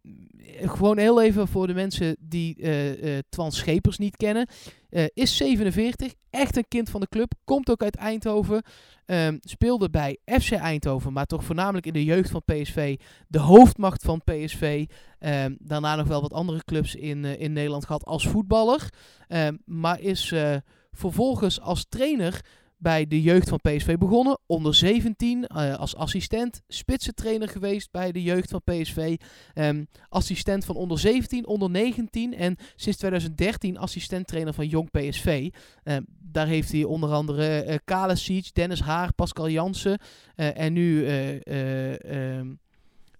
gewoon 0.61 0.97
heel 0.97 1.21
even 1.21 1.47
voor 1.47 1.67
de 1.67 1.73
mensen 1.73 2.15
die 2.19 2.57
uh, 2.57 3.17
Twan 3.29 3.51
Schepers 3.51 3.97
niet 3.97 4.17
kennen. 4.17 4.47
Uh, 4.93 5.05
is 5.13 5.37
47, 5.37 6.13
echt 6.29 6.57
een 6.57 6.67
kind 6.67 6.89
van 6.89 7.01
de 7.01 7.07
club, 7.09 7.33
komt 7.43 7.69
ook 7.69 7.83
uit 7.83 7.95
Eindhoven. 7.95 8.63
Um, 9.05 9.39
speelde 9.41 9.89
bij 9.89 10.17
FC 10.25 10.51
Eindhoven, 10.51 11.13
maar 11.13 11.25
toch 11.25 11.43
voornamelijk 11.43 11.85
in 11.85 11.93
de 11.93 12.03
jeugd 12.03 12.29
van 12.29 12.43
PSV. 12.45 12.99
De 13.27 13.39
hoofdmacht 13.39 14.03
van 14.03 14.21
PSV. 14.23 14.85
Um, 15.19 15.57
daarna 15.59 15.95
nog 15.95 16.07
wel 16.07 16.21
wat 16.21 16.33
andere 16.33 16.63
clubs 16.65 16.95
in, 16.95 17.23
uh, 17.23 17.39
in 17.39 17.53
Nederland 17.53 17.85
gehad 17.85 18.05
als 18.05 18.27
voetballer. 18.27 18.89
Um, 19.27 19.61
maar 19.65 19.99
is 19.99 20.31
uh, 20.31 20.55
vervolgens 20.91 21.59
als 21.59 21.85
trainer 21.89 22.41
bij 22.83 23.07
de 23.07 23.21
jeugd 23.21 23.49
van 23.49 23.59
PSV 23.61 23.97
begonnen. 23.97 24.39
Onder 24.45 24.75
17 24.75 25.47
eh, 25.47 25.75
als 25.75 25.95
assistent. 25.95 26.61
Spitsentrainer 26.67 27.47
geweest 27.49 27.91
bij 27.91 28.11
de 28.11 28.21
jeugd 28.21 28.49
van 28.49 28.61
PSV. 28.63 29.17
Ehm, 29.53 29.83
assistent 30.09 30.65
van 30.65 30.75
onder 30.75 30.99
17, 30.99 31.47
onder 31.47 31.69
19. 31.69 32.33
En 32.33 32.55
sinds 32.75 32.97
2013 32.97 33.77
assistent-trainer 33.77 34.53
van 34.53 34.67
Jong 34.67 34.91
PSV. 34.91 35.49
Ehm, 35.83 36.01
daar 36.19 36.47
heeft 36.47 36.71
hij 36.71 36.83
onder 36.83 37.11
andere 37.11 37.79
uh, 37.89 38.09
Siege, 38.13 38.49
Dennis 38.53 38.79
Haar, 38.81 39.13
Pascal 39.13 39.49
Jansen. 39.49 39.99
eh, 40.35 40.57
en 40.59 40.73
nu 40.73 41.05
eh, 41.05 41.35
eh, 41.47 42.37
ehm, 42.39 42.47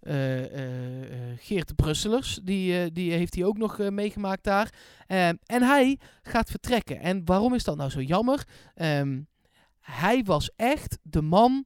eh, 0.03 0.43
eh, 0.43 1.03
eh, 1.03 1.37
Geert 1.37 1.75
Brusselers. 1.75 2.39
Die, 2.43 2.91
die 2.91 3.11
heeft 3.11 3.35
hij 3.35 3.43
ook 3.45 3.57
nog 3.57 3.77
meegemaakt 3.89 4.43
daar. 4.43 4.73
En 5.07 5.39
hij 5.45 5.99
gaat 6.23 6.49
vertrekken. 6.49 6.99
En 6.99 7.25
waarom 7.25 7.53
is 7.53 7.63
dat 7.63 7.77
nou 7.77 7.89
zo 7.89 8.01
jammer? 8.01 8.43
Hij 9.83 10.23
was 10.23 10.51
echt 10.55 10.97
de 11.01 11.21
man 11.21 11.65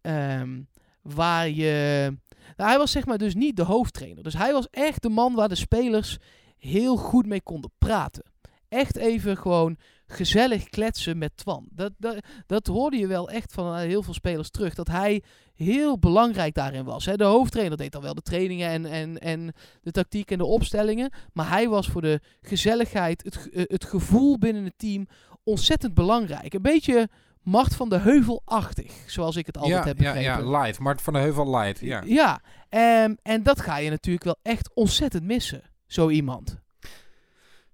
ehm, 0.00 0.62
waar 1.02 1.50
je. 1.50 2.16
Hij 2.56 2.78
was 2.78 2.90
zeg 2.90 3.06
maar 3.06 3.18
dus 3.18 3.34
niet 3.34 3.56
de 3.56 3.62
hoofdtrainer. 3.62 4.22
Dus 4.22 4.34
hij 4.34 4.52
was 4.52 4.68
echt 4.70 5.02
de 5.02 5.08
man 5.08 5.34
waar 5.34 5.48
de 5.48 5.54
spelers 5.54 6.16
heel 6.58 6.96
goed 6.96 7.26
mee 7.26 7.42
konden 7.42 7.70
praten. 7.78 8.22
Echt 8.68 8.96
even 8.96 9.36
gewoon 9.36 9.76
gezellig 10.06 10.68
kletsen 10.68 11.18
met 11.18 11.36
Twan. 11.36 11.66
Dat, 11.70 11.92
dat, 11.98 12.24
dat 12.46 12.66
hoorde 12.66 12.96
je 12.96 13.06
wel 13.06 13.30
echt 13.30 13.52
van 13.52 13.74
eh, 13.74 13.80
heel 13.80 14.02
veel 14.02 14.14
spelers 14.14 14.50
terug. 14.50 14.74
Dat 14.74 14.88
hij 14.88 15.22
heel 15.54 15.98
belangrijk 15.98 16.54
daarin 16.54 16.84
was. 16.84 17.04
Hè. 17.04 17.16
De 17.16 17.24
hoofdtrainer 17.24 17.76
deed 17.76 17.92
dan 17.92 18.02
wel 18.02 18.14
de 18.14 18.22
trainingen 18.22 18.68
en, 18.68 18.86
en, 18.86 19.18
en 19.18 19.52
de 19.82 19.90
tactiek 19.90 20.30
en 20.30 20.38
de 20.38 20.44
opstellingen. 20.44 21.12
Maar 21.32 21.48
hij 21.48 21.68
was 21.68 21.88
voor 21.88 22.02
de 22.02 22.20
gezelligheid, 22.40 23.24
het, 23.24 23.50
eh, 23.50 23.62
het 23.66 23.84
gevoel 23.84 24.38
binnen 24.38 24.64
het 24.64 24.78
team 24.78 25.06
ontzettend 25.44 25.94
belangrijk. 25.94 26.54
Een 26.54 26.62
beetje 26.62 27.08
Macht 27.42 27.74
van 27.74 27.88
de 27.88 27.98
Heuvel-achtig, 27.98 28.92
zoals 29.06 29.36
ik 29.36 29.46
het 29.46 29.56
altijd 29.58 29.76
ja, 29.78 29.84
heb 29.86 29.98
ja, 30.00 30.12
begrepen. 30.12 30.44
ja, 30.50 30.58
light. 30.60 30.78
Mart 30.78 31.02
van 31.02 31.12
de 31.12 31.18
Heuvel 31.18 31.50
light. 31.58 31.80
Ja. 31.80 32.02
Ja, 32.06 32.40
ehm, 32.68 33.14
en 33.22 33.42
dat 33.42 33.60
ga 33.60 33.76
je 33.78 33.90
natuurlijk 33.90 34.24
wel 34.24 34.38
echt 34.42 34.70
ontzettend 34.74 35.24
missen. 35.24 35.62
Zo 35.86 36.08
iemand. 36.08 36.58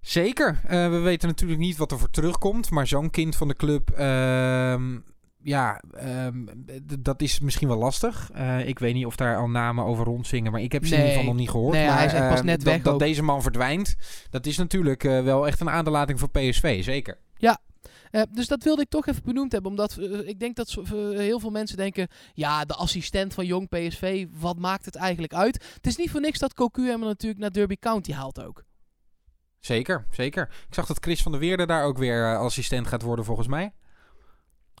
Zeker. 0.01 0.59
Eh, 0.63 0.89
we 0.89 0.97
weten 0.99 1.27
natuurlijk 1.27 1.59
niet 1.59 1.77
wat 1.77 1.91
er 1.91 1.99
voor 1.99 2.09
terugkomt. 2.09 2.69
Maar 2.69 2.87
zo'n 2.87 3.09
kind 3.09 3.35
van 3.35 3.47
de 3.47 3.55
club. 3.55 3.89
ehm, 3.89 4.99
ja, 5.41 5.81
ehm, 5.93 6.45
dat 6.99 7.21
is 7.21 7.39
misschien 7.39 7.67
wel 7.67 7.77
lastig. 7.77 8.29
Eh, 8.33 8.67
ik 8.67 8.79
weet 8.79 8.93
niet 8.93 9.05
of 9.05 9.15
daar 9.15 9.37
al 9.37 9.49
namen 9.49 9.85
over 9.85 10.05
rondzingen. 10.05 10.51
Maar 10.51 10.61
ik 10.61 10.71
heb 10.71 10.85
ze 10.85 10.93
in 10.93 10.99
Nee. 10.99 11.07
ieder 11.07 11.19
geval 11.19 11.33
nog 11.33 11.41
niet 11.41 11.51
gehoord. 11.51 11.73
Nee, 11.75 11.85
maar, 11.87 11.95
hij 11.97 12.05
is 12.05 12.13
echt 12.13 12.29
pas 12.29 12.41
net 12.41 12.59
dat, 12.63 12.73
weg 12.73 12.81
Dat 12.81 12.93
ook. 12.93 12.99
deze 12.99 13.23
man 13.23 13.41
verdwijnt. 13.41 13.95
Dat 14.29 14.45
is 14.45 14.57
natuurlijk 14.57 15.03
eh, 15.03 15.23
wel 15.23 15.47
echt 15.47 15.59
een 15.61 15.69
aderlating 15.69 16.19
voor 16.19 16.29
PSV. 16.29 16.83
Zeker. 16.83 17.17
Eh, 18.15 18.21
dus 18.31 18.47
dat 18.47 18.63
wilde 18.63 18.81
ik 18.81 18.89
toch 18.89 19.07
even 19.07 19.23
benoemd 19.23 19.51
hebben. 19.51 19.71
Omdat 19.71 19.97
eh, 19.97 20.27
ik 20.27 20.39
denk 20.39 20.55
dat 20.55 20.69
zo- 20.69 20.81
eh, 20.81 20.89
heel 21.17 21.39
veel 21.39 21.49
mensen 21.49 21.77
denken... 21.77 22.07
Ja, 22.33 22.65
de 22.65 22.73
assistent 22.73 23.33
van 23.33 23.45
jong 23.45 23.69
PSV, 23.69 24.27
wat 24.31 24.57
maakt 24.57 24.85
het 24.85 24.95
eigenlijk 24.95 25.33
uit? 25.33 25.63
Het 25.73 25.87
is 25.87 25.95
niet 25.95 26.11
voor 26.11 26.21
niks 26.21 26.39
dat 26.39 26.53
Cocu 26.53 26.87
hem 26.87 26.99
natuurlijk 26.99 27.41
naar 27.41 27.51
Derby 27.51 27.75
County 27.75 28.11
haalt 28.11 28.43
ook. 28.43 28.63
Zeker, 29.59 30.05
zeker. 30.11 30.49
Ik 30.67 30.73
zag 30.73 30.85
dat 30.85 30.97
Chris 30.99 31.21
van 31.21 31.31
der 31.31 31.41
Weerde 31.41 31.65
daar 31.65 31.83
ook 31.83 31.97
weer 31.97 32.37
assistent 32.37 32.87
gaat 32.87 33.01
worden 33.01 33.25
volgens 33.25 33.47
mij. 33.47 33.73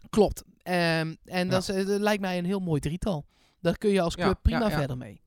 Klopt. 0.09 0.43
Ehm, 0.61 1.15
en 1.25 1.49
dat, 1.49 1.69
is, 1.69 1.85
dat 1.85 1.99
lijkt 2.01 2.21
mij 2.21 2.37
een 2.37 2.45
heel 2.45 2.59
mooi 2.59 2.79
drietal. 2.79 3.25
Daar 3.61 3.77
kun 3.77 3.89
je 3.89 4.01
als 4.01 4.15
Ja, 4.15 4.23
club 4.23 4.39
prima 4.41 4.69
ja. 4.69 4.77
verder 4.77 4.97
mee. 4.97 5.21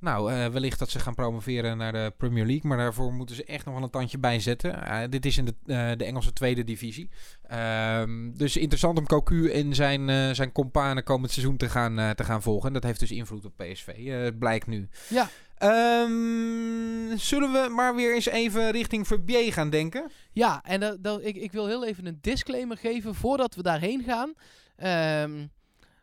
Nou, 0.00 0.32
eh, 0.32 0.46
wellicht 0.46 0.78
dat 0.78 0.90
ze 0.90 0.98
gaan 0.98 1.14
promoveren 1.14 1.76
naar 1.76 1.92
de 1.92 2.12
Premier 2.16 2.46
League. 2.46 2.68
Maar 2.68 2.78
daarvoor 2.78 3.12
moeten 3.12 3.36
ze 3.36 3.44
echt 3.44 3.64
nog 3.64 3.74
wel 3.74 3.82
een 3.82 3.90
tandje 3.90 4.18
bijzetten. 4.18 4.86
Eh, 4.86 5.08
dit 5.10 5.26
is 5.26 5.38
in 5.38 5.44
de, 5.44 5.54
eh, 5.66 5.90
de 5.96 6.04
Engelse 6.04 6.32
tweede 6.32 6.64
divisie. 6.64 7.10
Ehm, 7.42 8.32
dus 8.32 8.56
interessant 8.56 8.98
om 8.98 9.06
Cocu 9.06 9.50
en 9.50 9.74
zijn, 9.74 10.34
zijn 10.34 10.52
companen 10.52 11.04
komend 11.04 11.32
seizoen 11.32 11.56
te 11.56 11.68
gaan, 11.68 12.14
te 12.14 12.24
gaan 12.24 12.42
volgen. 12.42 12.66
En 12.66 12.72
dat 12.72 12.82
heeft 12.82 13.00
dus 13.00 13.10
invloed 13.10 13.44
op 13.44 13.52
PSV. 13.56 13.94
blijkt 14.38 14.66
nu. 14.66 14.88
Ja. 15.08 15.28
Ehm, 15.58 17.16
zullen 17.16 17.52
we 17.52 17.68
maar 17.70 17.94
weer 17.94 18.14
eens 18.14 18.26
even 18.26 18.70
richting 18.70 19.06
Verbier 19.06 19.52
gaan 19.52 19.70
denken? 19.70 20.10
Ja, 20.32 20.62
en 20.64 21.00
ik, 21.22 21.36
ik 21.36 21.52
wil 21.52 21.66
heel 21.66 21.86
even 21.86 22.06
een 22.06 22.18
disclaimer 22.20 22.76
geven 22.76 23.14
voordat 23.14 23.54
we 23.54 23.62
daarheen 23.62 24.02
gaan. 24.02 24.34
Ehm, 24.76 25.46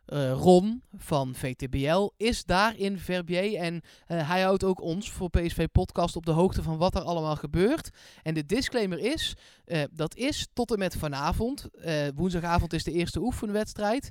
eh, 0.06 0.32
Ron 0.32 0.82
van 0.96 1.34
VTBL 1.34 2.10
is 2.16 2.44
daar 2.44 2.76
in 2.76 2.98
Verbier 2.98 3.56
en 3.56 3.80
eh, 4.06 4.28
hij 4.28 4.42
houdt 4.42 4.64
ook 4.64 4.80
ons 4.80 5.10
voor 5.10 5.30
PSV 5.30 5.66
Podcast 5.72 6.16
op 6.16 6.26
de 6.26 6.32
hoogte 6.32 6.62
van 6.62 6.76
wat 6.76 6.94
er 6.94 7.02
allemaal 7.02 7.36
gebeurt. 7.36 7.90
En 8.22 8.34
de 8.34 8.46
disclaimer 8.46 8.98
is, 8.98 9.36
eh, 9.64 9.82
dat 9.92 10.16
is 10.16 10.48
tot 10.52 10.72
en 10.72 10.78
met 10.78 10.96
vanavond. 10.96 11.68
Woensdagavond 12.14 12.72
is 12.72 12.84
de 12.84 12.92
eerste 12.92 13.20
oefenwedstrijd, 13.20 14.10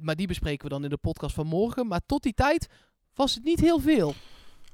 maar 0.00 0.16
die 0.16 0.26
bespreken 0.26 0.64
we 0.64 0.74
dan 0.74 0.84
in 0.84 0.90
de 0.90 0.96
podcast 0.96 1.34
van 1.34 1.46
morgen. 1.46 1.86
Maar 1.86 2.00
tot 2.06 2.22
die 2.22 2.34
tijd 2.34 2.66
was 3.14 3.34
het 3.34 3.44
niet 3.44 3.60
heel 3.60 3.80
veel. 3.80 4.14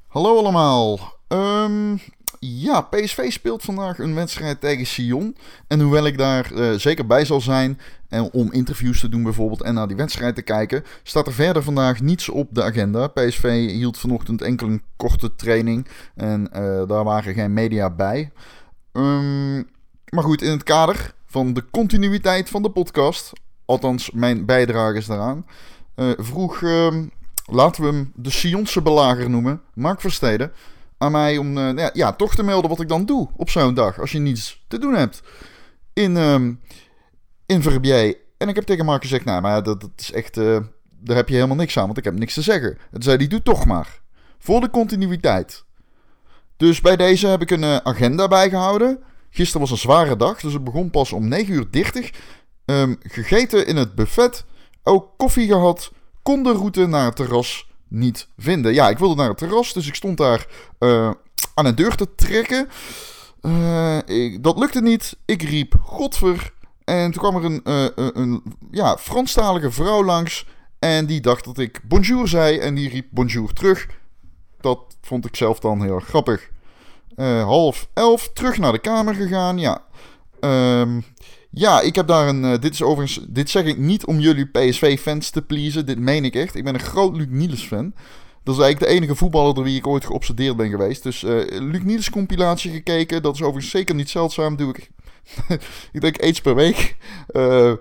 Hallo 0.06 0.38
allemaal. 0.38 0.98
Ehm, 1.28 1.96
ja, 2.40 2.80
PSV 2.80 3.32
speelt 3.32 3.62
vandaag 3.62 3.98
een 3.98 4.14
wedstrijd 4.14 4.60
tegen 4.60 4.86
Sion. 4.86 5.36
En 5.66 5.80
hoewel 5.80 6.06
ik 6.06 6.18
daar 6.18 6.52
eh, 6.52 6.72
zeker 6.72 7.06
bij 7.06 7.24
zal 7.24 7.40
zijn 7.40 7.80
en 8.08 8.32
om 8.32 8.52
interviews 8.52 9.00
te 9.00 9.08
doen 9.08 9.22
bijvoorbeeld 9.22 9.62
en 9.62 9.74
naar 9.74 9.86
die 9.86 9.96
wedstrijd 9.96 10.34
te 10.34 10.42
kijken, 10.42 10.84
staat 11.02 11.26
er 11.26 11.32
verder 11.32 11.62
vandaag 11.62 12.00
niets 12.00 12.28
op 12.28 12.48
de 12.52 12.62
agenda. 12.62 13.06
PSV 13.06 13.70
hield 13.70 13.98
vanochtend 13.98 14.42
enkel 14.42 14.66
een 14.66 14.82
korte 14.96 15.34
training 15.34 15.88
en 16.14 16.52
eh, 16.52 16.88
daar 16.88 17.04
waren 17.04 17.34
geen 17.34 17.52
media 17.52 17.90
bij. 17.90 18.30
Ehm, 18.92 19.56
maar 20.08 20.24
goed, 20.24 20.42
in 20.42 20.50
het 20.50 20.62
kader 20.62 21.14
van 21.26 21.52
de 21.52 21.64
continuïteit 21.70 22.48
van 22.48 22.62
de 22.62 22.70
podcast, 22.70 23.32
althans 23.64 24.10
mijn 24.10 24.44
bijdrage 24.44 24.96
is 24.96 25.06
daaraan, 25.06 25.46
eh, 25.94 26.10
vroeg 26.16 26.62
ehm, 26.62 27.04
laten 27.46 27.82
we 27.82 27.88
hem 27.88 28.12
de 28.14 28.30
Sionse 28.30 28.82
belager 28.82 29.30
noemen, 29.30 29.60
Mark 29.74 30.00
Versteden, 30.00 30.52
aan 30.98 31.12
mij 31.12 31.38
om 31.38 31.58
eh, 31.58 31.76
ja, 31.76 31.90
ja, 31.92 32.12
toch 32.12 32.34
te 32.34 32.42
melden 32.42 32.70
wat 32.70 32.80
ik 32.80 32.88
dan 32.88 33.06
doe 33.06 33.28
op 33.36 33.50
zo'n 33.50 33.74
dag, 33.74 34.00
als 34.00 34.12
je 34.12 34.18
niets 34.18 34.64
te 34.68 34.78
doen 34.78 34.94
hebt. 34.94 35.22
In, 35.92 36.16
ehm 36.16 36.52
in 37.46 37.62
Verbier. 37.62 38.16
En 38.38 38.48
ik 38.48 38.54
heb 38.54 38.64
tegen 38.64 38.84
Mark 38.84 39.02
gezegd, 39.02 39.24
nou, 39.24 39.40
maar 39.40 39.62
dat, 39.62 39.88
is 39.96 40.12
echt, 40.12 40.36
eh, 40.36 40.58
daar 41.00 41.16
heb 41.16 41.28
je 41.28 41.34
helemaal 41.34 41.56
niks 41.56 41.78
aan, 41.78 41.86
want 41.86 41.98
ik 41.98 42.04
heb 42.04 42.18
niks 42.18 42.34
te 42.34 42.42
zeggen. 42.42 42.78
En 42.90 43.02
zei 43.02 43.16
hij, 43.16 43.26
doe 43.26 43.42
toch 43.42 43.66
maar. 43.66 44.00
Voor 44.38 44.60
de 44.60 44.70
continuïteit. 44.70 45.64
Dus 46.56 46.80
bij 46.80 46.96
deze 46.96 47.26
heb 47.26 47.42
ik 47.42 47.50
een 47.50 47.64
eh, 47.64 47.76
agenda 47.76 48.28
bijgehouden. 48.28 48.98
Gisteren 49.30 49.60
was 49.60 49.70
een 49.70 49.76
zware 49.76 50.16
dag, 50.16 50.40
dus 50.40 50.52
het 50.52 50.64
begon 50.64 50.90
pas 50.90 51.12
om 51.12 51.28
9 51.28 51.54
uur 51.54 51.70
30. 51.70 52.10
Ehm, 52.64 52.94
gegeten 53.00 53.66
in 53.66 53.76
het 53.76 53.94
buffet, 53.94 54.44
ook 54.82 55.12
koffie 55.16 55.46
gehad, 55.46 55.92
kon 56.22 56.42
de 56.42 56.52
route 56.52 56.86
naar 56.86 57.04
het 57.04 57.16
terras 57.16 57.65
niet 57.88 58.28
vinden. 58.38 58.74
Ja, 58.74 58.88
ik 58.88 58.98
wilde 58.98 59.14
naar 59.14 59.28
het 59.28 59.38
terras, 59.38 59.72
dus 59.72 59.86
ik 59.88 59.94
stond 59.94 60.16
daar 60.16 60.46
eh, 60.78 61.10
aan 61.54 61.64
de 61.64 61.74
deur 61.74 61.94
te 61.94 62.14
trekken. 62.14 62.68
Eh, 63.40 63.98
ik- 64.06 64.42
dat 64.42 64.58
lukte 64.58 64.82
niet. 64.82 65.16
Ik 65.24 65.42
riep 65.42 65.74
Godver. 65.82 66.52
En 66.84 67.10
toen 67.12 67.22
kwam 67.22 67.36
er 67.36 67.44
een, 67.44 67.60
eh, 67.64 67.84
een, 67.94 68.18
een 68.20 68.42
ja, 68.70 68.96
Franstalige 68.98 69.70
vrouw 69.70 70.04
langs. 70.04 70.46
En 70.78 71.06
die 71.06 71.20
dacht 71.20 71.44
dat 71.44 71.58
ik 71.58 71.80
bonjour 71.84 72.28
zei. 72.28 72.58
En 72.58 72.74
die 72.74 72.88
riep 72.88 73.06
bonjour 73.10 73.52
terug. 73.52 73.86
Dat 74.60 74.78
vond 75.02 75.26
ik 75.26 75.36
zelf 75.36 75.58
dan 75.58 75.82
heel 75.82 76.00
grappig. 76.00 76.50
Half 77.44 77.88
elf, 77.94 78.30
terug 78.32 78.58
naar 78.58 78.72
de 78.72 78.78
kamer 78.78 79.14
gegaan. 79.14 79.58
Ja, 79.58 79.84
Ehm, 80.40 81.00
ja, 81.58 81.80
ik 81.80 81.94
heb 81.94 82.06
daar 82.06 82.28
een. 82.28 82.44
eh, 82.44 82.58
dit 82.60 82.72
is 82.72 82.82
overigens. 82.82 83.26
Dit 83.28 83.50
zeg 83.50 83.64
ik 83.64 83.78
niet 83.78 84.06
om 84.06 84.18
jullie 84.18 84.46
PSV-fans 84.46 85.30
te 85.30 85.42
pleasen. 85.42 85.86
Dit 85.86 85.98
meen 85.98 86.24
ik 86.24 86.34
echt. 86.34 86.54
Ik 86.54 86.64
ben 86.64 86.74
een 86.74 86.80
groot 86.80 87.16
Luc 87.16 87.26
Niels-fan. 87.28 87.94
Dat 88.42 88.54
is 88.56 88.60
eigenlijk 88.62 88.92
de 88.92 88.98
enige 88.98 89.14
voetballer 89.14 89.54
door 89.54 89.64
wie 89.64 89.76
ik 89.76 89.86
ooit 89.86 90.04
geobsedeerd 90.04 90.56
ben 90.56 90.70
geweest. 90.70 91.02
Dus 91.02 91.24
eh 91.24 91.60
Luc 91.60 91.82
Niels 91.82 92.10
compilatie 92.10 92.70
gekeken. 92.72 93.22
Dat 93.22 93.34
is 93.34 93.42
overigens 93.42 93.70
zeker 93.70 93.94
niet 93.94 94.10
zeldzaam. 94.10 94.56
Doe 94.56 94.74
ik. 94.74 94.90
ik 95.92 96.00
denk 96.00 96.20
eens 96.22 96.40
per 96.40 96.54
week. 96.54 96.96
Eh, 97.26 97.72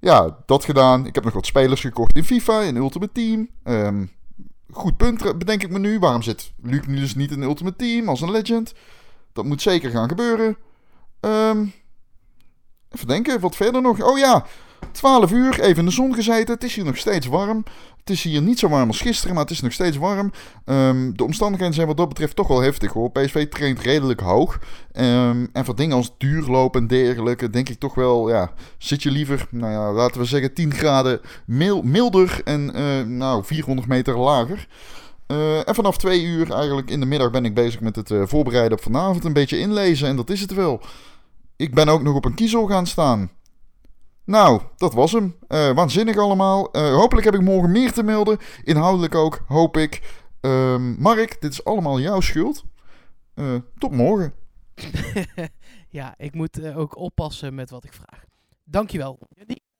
ja, 0.00 0.38
dat 0.46 0.64
gedaan. 0.64 1.06
Ik 1.06 1.14
heb 1.14 1.24
nog 1.24 1.32
wat 1.32 1.46
spelers 1.46 1.80
gekocht 1.80 2.16
in 2.16 2.24
FIFA, 2.24 2.60
in 2.60 2.76
Ultimate 2.76 3.12
Team. 3.12 3.48
Ehm, 3.62 4.04
goed 4.70 4.96
punt, 4.96 5.38
bedenk 5.38 5.62
ik 5.62 5.70
me 5.70 5.78
nu. 5.78 5.98
Waarom 5.98 6.22
zit 6.22 6.52
Luc 6.62 6.86
Niels 6.86 7.14
niet 7.14 7.30
in 7.30 7.42
Ultimate 7.42 7.76
Team 7.76 8.08
als 8.08 8.20
een 8.20 8.30
legend? 8.30 8.74
Dat 9.32 9.44
moet 9.44 9.62
zeker 9.62 9.90
gaan 9.90 10.08
gebeuren. 10.08 10.56
Ehm, 11.20 11.64
even 12.90 13.06
denken, 13.06 13.40
wat 13.40 13.56
verder 13.56 13.82
nog? 13.82 14.02
Oh 14.02 14.18
ja, 14.18 14.44
12 14.92 15.32
uur, 15.32 15.60
even 15.60 15.78
in 15.78 15.84
de 15.84 15.90
zon 15.90 16.14
gezeten. 16.14 16.54
Het 16.54 16.64
is 16.64 16.74
hier 16.74 16.84
nog 16.84 16.96
steeds 16.96 17.26
warm. 17.26 17.64
Het 17.98 18.16
is 18.16 18.22
hier 18.22 18.42
niet 18.42 18.58
zo 18.58 18.68
warm 18.68 18.88
als 18.88 19.00
gisteren, 19.00 19.34
maar 19.34 19.42
het 19.44 19.52
is 19.52 19.60
nog 19.60 19.72
steeds 19.72 19.96
warm. 19.96 20.32
Ehm, 20.64 21.12
de 21.14 21.24
omstandigheden 21.24 21.74
zijn 21.74 21.86
wat 21.86 21.96
dat 21.96 22.08
betreft 22.08 22.36
toch 22.36 22.48
wel 22.48 22.60
heftig 22.60 22.92
hoor. 22.92 23.10
PSV 23.10 23.48
traint 23.48 23.80
redelijk 23.80 24.20
hoog. 24.20 24.58
Ehm, 24.92 25.46
en 25.52 25.64
voor 25.64 25.76
dingen 25.76 25.96
als 25.96 26.12
duurlopen 26.18 26.80
en 26.80 26.86
dergelijke, 26.86 27.50
denk 27.50 27.68
ik 27.68 27.78
toch 27.78 27.94
wel, 27.94 28.28
ja, 28.28 28.52
zit 28.78 29.02
je 29.02 29.10
liever, 29.10 29.46
nou 29.50 29.72
ja, 29.72 29.92
laten 29.92 30.20
we 30.20 30.26
zeggen 30.26 30.54
10 30.54 30.74
graden 30.74 31.20
mil- 31.46 31.82
milder 31.82 32.40
en 32.44 32.74
eh, 32.74 33.02
nou 33.06 33.44
400 33.44 33.88
meter 33.88 34.18
lager. 34.18 34.66
Eh, 35.26 35.68
en 35.68 35.74
vanaf 35.74 35.98
twee 35.98 36.22
uur 36.22 36.52
eigenlijk 36.52 36.90
in 36.90 37.00
de 37.00 37.06
middag 37.06 37.30
ben 37.30 37.44
ik 37.44 37.54
bezig 37.54 37.80
met 37.80 37.96
het 37.96 38.10
eh, 38.10 38.22
voorbereiden 38.24 38.78
op 38.78 38.82
vanavond. 38.84 39.24
Een 39.24 39.32
beetje 39.32 39.58
inlezen 39.58 40.08
en 40.08 40.16
dat 40.16 40.30
is 40.30 40.40
het 40.40 40.54
wel. 40.54 40.80
Ik 41.58 41.74
ben 41.74 41.88
ook 41.88 42.02
nog 42.02 42.14
op 42.14 42.24
een 42.24 42.34
kiezel 42.34 42.66
gaan 42.66 42.86
staan. 42.86 43.30
Nou, 44.24 44.62
dat 44.76 44.94
was 44.94 45.12
hem. 45.12 45.36
Eh, 45.48 45.74
waanzinnig 45.74 46.16
allemaal. 46.16 46.72
Eh, 46.72 46.94
hopelijk 46.94 47.24
heb 47.24 47.34
ik 47.34 47.40
morgen 47.40 47.70
meer 47.70 47.92
te 47.92 48.02
melden. 48.02 48.38
Inhoudelijk 48.62 49.14
ook, 49.14 49.44
hoop 49.46 49.76
ik. 49.76 50.22
Ehm, 50.40 51.00
Mark, 51.00 51.40
dit 51.40 51.52
is 51.52 51.64
allemaal 51.64 52.00
jouw 52.00 52.20
schuld. 52.20 52.64
Eh, 53.34 53.54
tot 53.78 53.92
morgen. 53.92 54.34
ja, 55.98 56.14
ik 56.18 56.34
moet 56.34 56.58
eh, 56.58 56.78
ook 56.78 56.96
oppassen 56.96 57.54
met 57.54 57.70
wat 57.70 57.84
ik 57.84 57.92
vraag. 57.92 58.24
Dankjewel. 58.64 59.18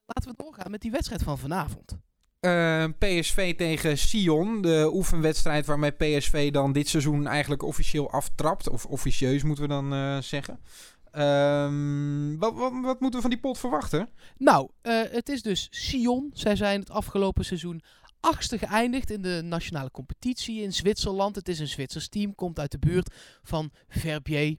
Laten 0.05 0.31
we 0.31 0.35
doorgaan 0.37 0.71
met 0.71 0.81
die 0.81 0.91
wedstrijd 0.91 1.23
van 1.23 1.39
vanavond. 1.39 1.99
Eh, 2.41 2.85
PSV 2.99 3.57
tegen 3.57 3.99
Sion. 3.99 4.61
De 4.61 4.91
oefenwedstrijd 4.93 5.67
waarmee 5.67 5.91
PSV 5.91 6.51
dan 6.51 6.73
dit 6.73 6.89
seizoen 6.89 7.27
eigenlijk 7.27 7.63
officieel 7.63 8.11
aftrapt. 8.11 8.69
Of 8.69 8.87
officieus 8.87 9.43
moeten 9.43 9.65
we 9.65 9.71
dan 9.71 9.93
eh, 9.93 10.19
zeggen. 10.19 10.61
Ehm, 11.19 12.37
wat, 12.37 12.55
wat, 12.55 12.73
wat 12.83 13.01
moeten 13.01 13.11
we 13.11 13.21
van 13.21 13.31
die 13.31 13.39
pot 13.39 13.59
verwachten? 13.59 14.09
Nou, 14.37 14.69
eh, 14.81 15.01
het 15.11 15.29
is 15.29 15.43
dus 15.43 15.67
Sion. 15.71 16.31
Zij 16.33 16.57
zijn 16.57 16.81
het 16.81 16.91
afgelopen 16.91 17.45
seizoen 17.45 17.83
achtste 18.21 18.59
geëindigd 18.59 19.11
in 19.11 19.23
de 19.23 19.41
nationale 19.45 19.91
competitie 19.91 20.63
in 20.63 20.73
Zwitserland. 20.73 21.37
Het 21.37 21.49
is 21.49 21.59
een 21.59 21.69
Zwitsers 21.69 22.09
team, 22.09 22.35
komt 22.35 22.59
uit 22.59 22.71
de 22.71 22.79
buurt 22.79 23.15
van 23.43 23.71
Verbier. 23.89 24.57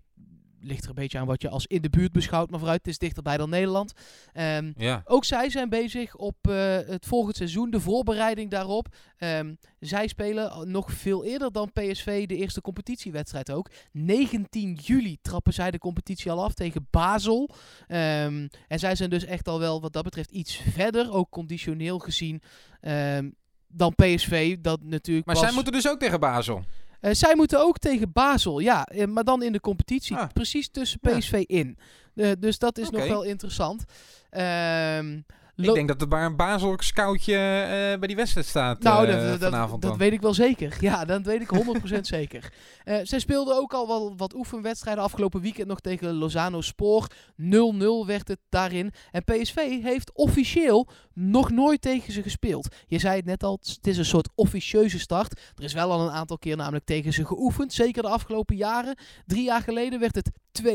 Ligt 0.61 0.83
er 0.83 0.89
een 0.89 0.95
beetje 0.95 1.17
aan 1.17 1.25
wat 1.25 1.41
je 1.41 1.49
als 1.49 1.65
in 1.67 1.81
de 1.81 1.89
buurt 1.89 2.11
beschouwt, 2.11 2.49
maar 2.49 2.59
vooruit, 2.59 2.79
het 2.79 2.87
is 2.87 2.97
dichterbij 2.97 3.37
dan 3.37 3.49
Nederland. 3.49 3.93
Ehm, 4.33 4.71
Ja. 4.77 5.01
ook 5.05 5.25
zij 5.25 5.49
zijn 5.49 5.69
bezig 5.69 6.15
op 6.15 6.35
eh, 6.41 6.77
het 6.85 7.05
volgend 7.05 7.35
seizoen, 7.35 7.69
de 7.69 7.79
voorbereiding 7.79 8.51
daarop. 8.51 8.87
Ehm, 9.17 9.53
zij 9.79 10.07
spelen 10.07 10.71
nog 10.71 10.91
veel 10.91 11.25
eerder 11.25 11.51
dan 11.51 11.71
PSV 11.71 12.27
de 12.27 12.35
eerste 12.35 12.61
competitiewedstrijd 12.61 13.51
ook. 13.51 13.69
19 13.91 14.73
juli 14.73 15.17
trappen 15.21 15.53
zij 15.53 15.71
de 15.71 15.77
competitie 15.77 16.31
al 16.31 16.43
af 16.43 16.53
tegen 16.53 16.87
Basel. 16.89 17.49
Ehm, 17.87 18.47
en 18.67 18.79
zij 18.79 18.95
zijn 18.95 19.09
dus 19.09 19.25
echt 19.25 19.47
al 19.47 19.59
wel 19.59 19.81
wat 19.81 19.93
dat 19.93 20.03
betreft 20.03 20.31
iets 20.31 20.55
verder, 20.55 21.11
ook 21.11 21.29
conditioneel 21.29 21.99
gezien, 21.99 22.41
dan 23.67 23.95
PSV. 23.95 24.57
Dat 24.61 24.83
natuurlijk 24.83 25.27
Maar 25.27 25.37
zij 25.37 25.51
moeten 25.51 25.73
dus 25.73 25.89
ook 25.89 25.99
tegen 25.99 26.19
Basel. 26.19 26.63
Eh, 27.01 27.13
zij 27.13 27.36
moeten 27.36 27.60
ook 27.60 27.77
tegen 27.77 28.12
Basel, 28.12 28.60
ja, 28.60 28.86
eh, 28.86 29.08
maar 29.08 29.24
dan 29.24 29.44
in 29.44 29.51
de 29.51 29.60
competitie. 29.60 30.15
Ah. 30.18 30.29
Precies 30.34 30.70
tussen 30.70 31.00
Ja. 31.01 31.18
PSV 31.18 31.44
in. 31.48 31.77
Dus 32.39 32.58
dat 32.60 32.77
is 32.77 32.89
nog 32.89 33.08
wel 33.08 33.24
interessant. 33.24 33.84
Ehm, 34.29 35.20
Ik 35.56 35.74
denk 35.74 35.88
dat 35.88 36.01
er 36.01 36.08
maar 36.08 36.25
een 36.25 36.36
Basel 36.36 36.75
scoutje 36.77 37.34
eh, 37.36 38.00
bij 38.00 38.08
die 38.08 38.15
wedstrijd 38.15 38.46
staat 38.46 38.82
nou, 38.84 39.06
dat, 39.08 39.20
dat, 39.22 39.39
dat, 39.39 39.50
vanavond 39.51 39.82
dat 39.82 39.89
dan. 39.89 40.00
weet 40.00 40.12
ik 40.13 40.22
wel 40.22 40.34
zeker. 40.34 40.77
Ja, 40.79 41.06
dat 41.06 41.22
weet 41.22 41.41
ik 41.41 41.50
100% 41.98 42.00
zeker. 42.18 42.51
Zij 43.03 43.20
speelden 43.20 43.56
ook 43.56 43.74
al 43.74 43.88
wel 43.88 44.13
wat 44.18 44.36
oefenwedstrijden. 44.36 45.03
Afgelopen 45.03 45.41
weekend 45.41 45.68
nog 45.68 45.79
tegen 45.79 46.13
Lozano 46.13 46.62
Spoor. 46.62 47.08
0-0 47.38 48.06
werd 48.06 48.27
het 48.27 48.39
daarin. 48.50 48.91
En 49.12 49.24
PSV 49.24 49.56
heeft 49.82 50.12
officieel 50.13 50.88
nog 51.19 51.51
nooit 51.51 51.81
tegen 51.81 52.13
ze 52.13 52.21
gespeeld. 52.21 52.75
Je 52.88 52.99
zei 52.99 53.15
het 53.15 53.25
net 53.25 53.43
al, 53.43 53.59
het 53.61 53.88
is 53.88 53.97
een 53.97 54.05
soort 54.05 54.29
officieuze 54.35 54.99
start. 54.99 55.39
Er 55.55 55.63
is 55.63 55.73
wel 55.73 55.91
al 55.91 56.01
een 56.01 56.11
aantal 56.11 56.38
keer 56.38 56.57
namelijk 56.57 56.85
tegen 56.85 57.13
ze 57.13 57.25
geoefend. 57.25 57.73
Zeker 57.73 58.01
de 58.01 58.09
afgelopen 58.09 58.55
jaren. 58.55 58.97
Drie 59.25 59.43
jaar 59.43 59.61
geleden 59.61 59.99
werd 59.99 60.15
het 60.15 60.31
2-1. 60.61 60.65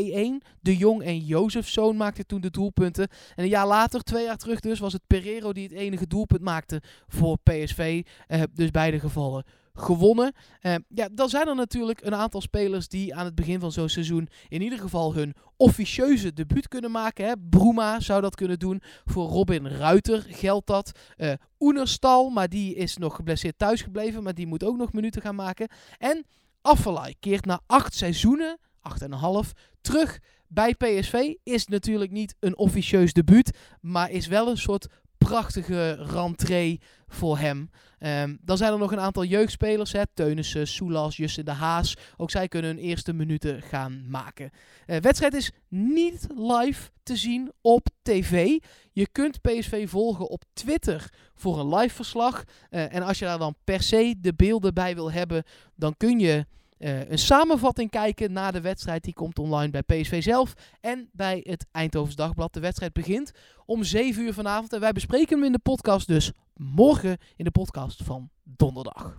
De 0.60 0.76
Jong 0.76 1.02
en 1.02 1.18
Jozefzoon 1.18 1.96
maakten 1.96 2.26
toen 2.26 2.40
de 2.40 2.50
doelpunten. 2.50 3.08
En 3.34 3.44
een 3.44 3.48
jaar 3.48 3.66
later, 3.66 4.02
twee 4.02 4.24
jaar 4.24 4.36
terug 4.36 4.60
dus, 4.60 4.78
was 4.78 4.92
het 4.92 5.06
Pereiro 5.06 5.52
die 5.52 5.68
het 5.68 5.72
enige 5.72 6.06
doelpunt 6.06 6.42
maakte 6.42 6.82
voor 7.06 7.38
PSV. 7.42 8.02
Eh, 8.26 8.42
dus 8.54 8.70
beide 8.70 9.00
gevallen 9.00 9.44
gewonnen. 9.74 10.32
Eh, 10.60 10.74
ja, 10.88 11.08
dan 11.12 11.28
zijn 11.28 11.48
er 11.48 11.54
natuurlijk 11.54 12.04
een 12.04 12.14
aantal 12.14 12.40
spelers 12.40 12.88
die 12.88 13.14
aan 13.14 13.24
het 13.24 13.34
begin 13.34 13.60
van 13.60 13.72
zo'n 13.72 13.88
seizoen 13.88 14.28
in 14.48 14.62
ieder 14.62 14.78
geval 14.78 15.14
hun 15.14 15.34
officieuze 15.56 16.32
debuut 16.32 16.68
kunnen 16.68 16.90
maken. 16.90 17.26
Hè. 17.26 17.32
Bruma 17.50 18.00
zou 18.00 18.20
dat 18.20 18.34
kunnen 18.34 18.58
doen. 18.58 18.82
Voor 19.04 19.28
Robin 19.28 19.68
Ruiter 19.68 20.24
geldt 20.28 20.66
dat. 20.66 20.98
Eh 21.16 21.32
Oenerstal, 21.58 22.30
maar 22.30 22.48
die 22.48 22.74
is 22.74 22.96
nog 22.96 23.16
geblesseerd 23.16 23.58
thuisgebleven, 23.58 24.22
maar 24.22 24.34
die 24.34 24.46
moet 24.46 24.64
ook 24.64 24.76
nog 24.76 24.92
minuten 24.92 25.22
gaan 25.22 25.34
maken. 25.34 25.68
En 25.98 26.26
Affelay 26.60 27.14
keert 27.20 27.44
na 27.44 27.60
acht 27.66 27.94
seizoenen, 27.94 28.58
acht 28.80 29.02
en 29.02 29.12
een 29.12 29.18
half, 29.18 29.52
terug 29.80 30.18
bij 30.48 30.74
PSV. 30.74 31.32
Is 31.42 31.66
natuurlijk 31.66 32.10
niet 32.10 32.34
een 32.40 32.56
officieus 32.56 33.12
debuut, 33.12 33.58
maar 33.80 34.10
is 34.10 34.26
wel 34.26 34.48
een 34.48 34.58
soort 34.58 34.86
prachtige 35.24 35.92
rentree 35.92 36.80
voor 37.08 37.38
hem. 37.38 37.70
Ehm, 37.98 38.36
dan 38.40 38.56
zijn 38.56 38.72
er 38.72 38.78
nog 38.78 38.92
een 38.92 39.00
aantal 39.00 39.24
jeugdspelers. 39.24 39.92
Hè. 39.92 40.02
Teunissen, 40.14 40.66
Soulas, 40.66 41.16
Justin 41.16 41.44
de 41.44 41.50
Haas. 41.50 41.96
Ook 42.16 42.30
zij 42.30 42.48
kunnen 42.48 42.70
hun 42.70 42.84
eerste 42.84 43.12
minuten 43.12 43.62
gaan 43.62 44.04
maken. 44.08 44.50
De 44.86 45.00
wedstrijd 45.00 45.34
is 45.34 45.50
niet 45.68 46.26
live 46.36 46.90
te 47.02 47.16
zien 47.16 47.52
op 47.60 47.88
tv. 48.02 48.58
Je 48.92 49.08
kunt 49.12 49.40
PSV 49.40 49.88
volgen 49.88 50.28
op 50.28 50.42
Twitter 50.52 51.12
voor 51.34 51.58
een 51.58 51.74
live 51.74 51.94
verslag. 51.94 52.44
Eh, 52.70 52.94
en 52.94 53.02
als 53.02 53.18
je 53.18 53.24
daar 53.24 53.38
dan 53.38 53.56
per 53.64 53.82
se 53.82 54.14
de 54.20 54.34
beelden 54.34 54.74
bij 54.74 54.94
wil 54.94 55.12
hebben, 55.12 55.44
dan 55.74 55.94
kun 55.96 56.18
je 56.18 56.46
eh, 56.78 57.10
een 57.10 57.18
samenvatting 57.18 57.90
kijken 57.90 58.32
na 58.32 58.50
de 58.50 58.60
wedstrijd. 58.60 59.04
Die 59.04 59.14
komt 59.14 59.38
online 59.38 59.70
bij 59.70 59.82
PSV 59.82 60.22
zelf 60.22 60.54
en 60.80 61.08
bij 61.12 61.40
het 61.42 61.66
Eindhovens 61.70 62.16
Dagblad. 62.16 62.52
De 62.52 62.60
wedstrijd 62.60 62.92
begint 62.92 63.32
om 63.66 63.84
7 63.84 64.22
uur 64.22 64.34
vanavond. 64.34 64.72
En 64.72 64.80
wij 64.80 64.92
bespreken 64.92 65.36
hem 65.36 65.46
in 65.46 65.52
de 65.52 65.58
podcast 65.58 66.06
dus 66.06 66.32
morgen 66.54 67.18
in 67.36 67.44
de 67.44 67.50
podcast 67.50 68.02
van 68.02 68.30
donderdag. 68.42 69.18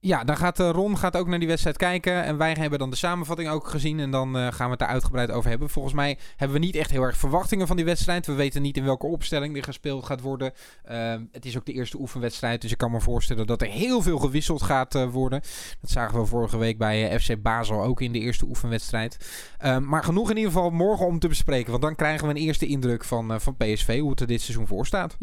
Ja, 0.00 0.24
dan 0.24 0.36
gaat 0.36 0.60
eh, 0.60 0.70
Ron 0.70 0.98
gaat 0.98 1.16
ook 1.16 1.26
naar 1.26 1.38
die 1.38 1.48
wedstrijd 1.48 1.76
kijken. 1.76 2.24
En 2.24 2.36
wij 2.36 2.52
hebben 2.58 2.78
dan 2.78 2.90
de 2.90 2.96
samenvatting 2.96 3.48
ook 3.48 3.68
gezien. 3.68 4.00
En 4.00 4.10
dan 4.10 4.36
eh, 4.36 4.46
gaan 4.52 4.64
we 4.64 4.70
het 4.70 4.78
daar 4.78 4.88
uitgebreid 4.88 5.30
over 5.30 5.50
hebben. 5.50 5.70
Volgens 5.70 5.94
mij 5.94 6.18
hebben 6.36 6.60
we 6.60 6.64
niet 6.64 6.76
echt 6.76 6.90
heel 6.90 7.02
erg 7.02 7.16
verwachtingen 7.16 7.66
van 7.66 7.76
die 7.76 7.84
wedstrijd. 7.84 8.26
We 8.26 8.32
weten 8.32 8.62
niet 8.62 8.76
in 8.76 8.84
welke 8.84 9.06
opstelling 9.06 9.54
die 9.54 9.62
gespeeld 9.62 10.04
gaat 10.04 10.20
worden. 10.20 10.52
Ehm, 10.84 11.24
het 11.32 11.44
is 11.44 11.56
ook 11.56 11.66
de 11.66 11.72
eerste 11.72 11.98
oefenwedstrijd. 12.00 12.60
Dus 12.60 12.70
ik 12.70 12.78
kan 12.78 12.90
me 12.90 13.00
voorstellen 13.00 13.46
dat 13.46 13.62
er 13.62 13.68
heel 13.68 14.02
veel 14.02 14.18
gewisseld 14.18 14.62
gaat 14.62 14.94
eh, 14.94 15.10
worden. 15.10 15.40
Dat 15.80 15.90
zagen 15.90 16.20
we 16.20 16.26
vorige 16.26 16.58
week 16.58 16.78
bij 16.78 17.10
eh, 17.10 17.20
FC 17.20 17.42
Basel 17.42 17.82
ook 17.82 18.00
in 18.00 18.12
de 18.12 18.18
eerste 18.18 18.46
oefenwedstrijd. 18.46 19.16
Ehm, 19.58 19.84
maar 19.84 20.04
genoeg 20.04 20.30
in 20.30 20.36
ieder 20.36 20.52
geval 20.52 20.70
morgen 20.70 21.06
om 21.06 21.18
te 21.18 21.28
bespreken. 21.28 21.70
Want 21.70 21.82
dan 21.82 21.94
krijgen 21.94 22.26
we 22.26 22.34
een 22.34 22.40
eerste 22.40 22.66
indruk 22.66 23.04
van, 23.04 23.32
eh, 23.32 23.38
van 23.38 23.56
PSV. 23.56 24.00
Hoe 24.00 24.10
het 24.10 24.20
er 24.20 24.26
dit 24.26 24.40
seizoen 24.40 24.66
voor 24.66 24.86
staat. 24.86 25.16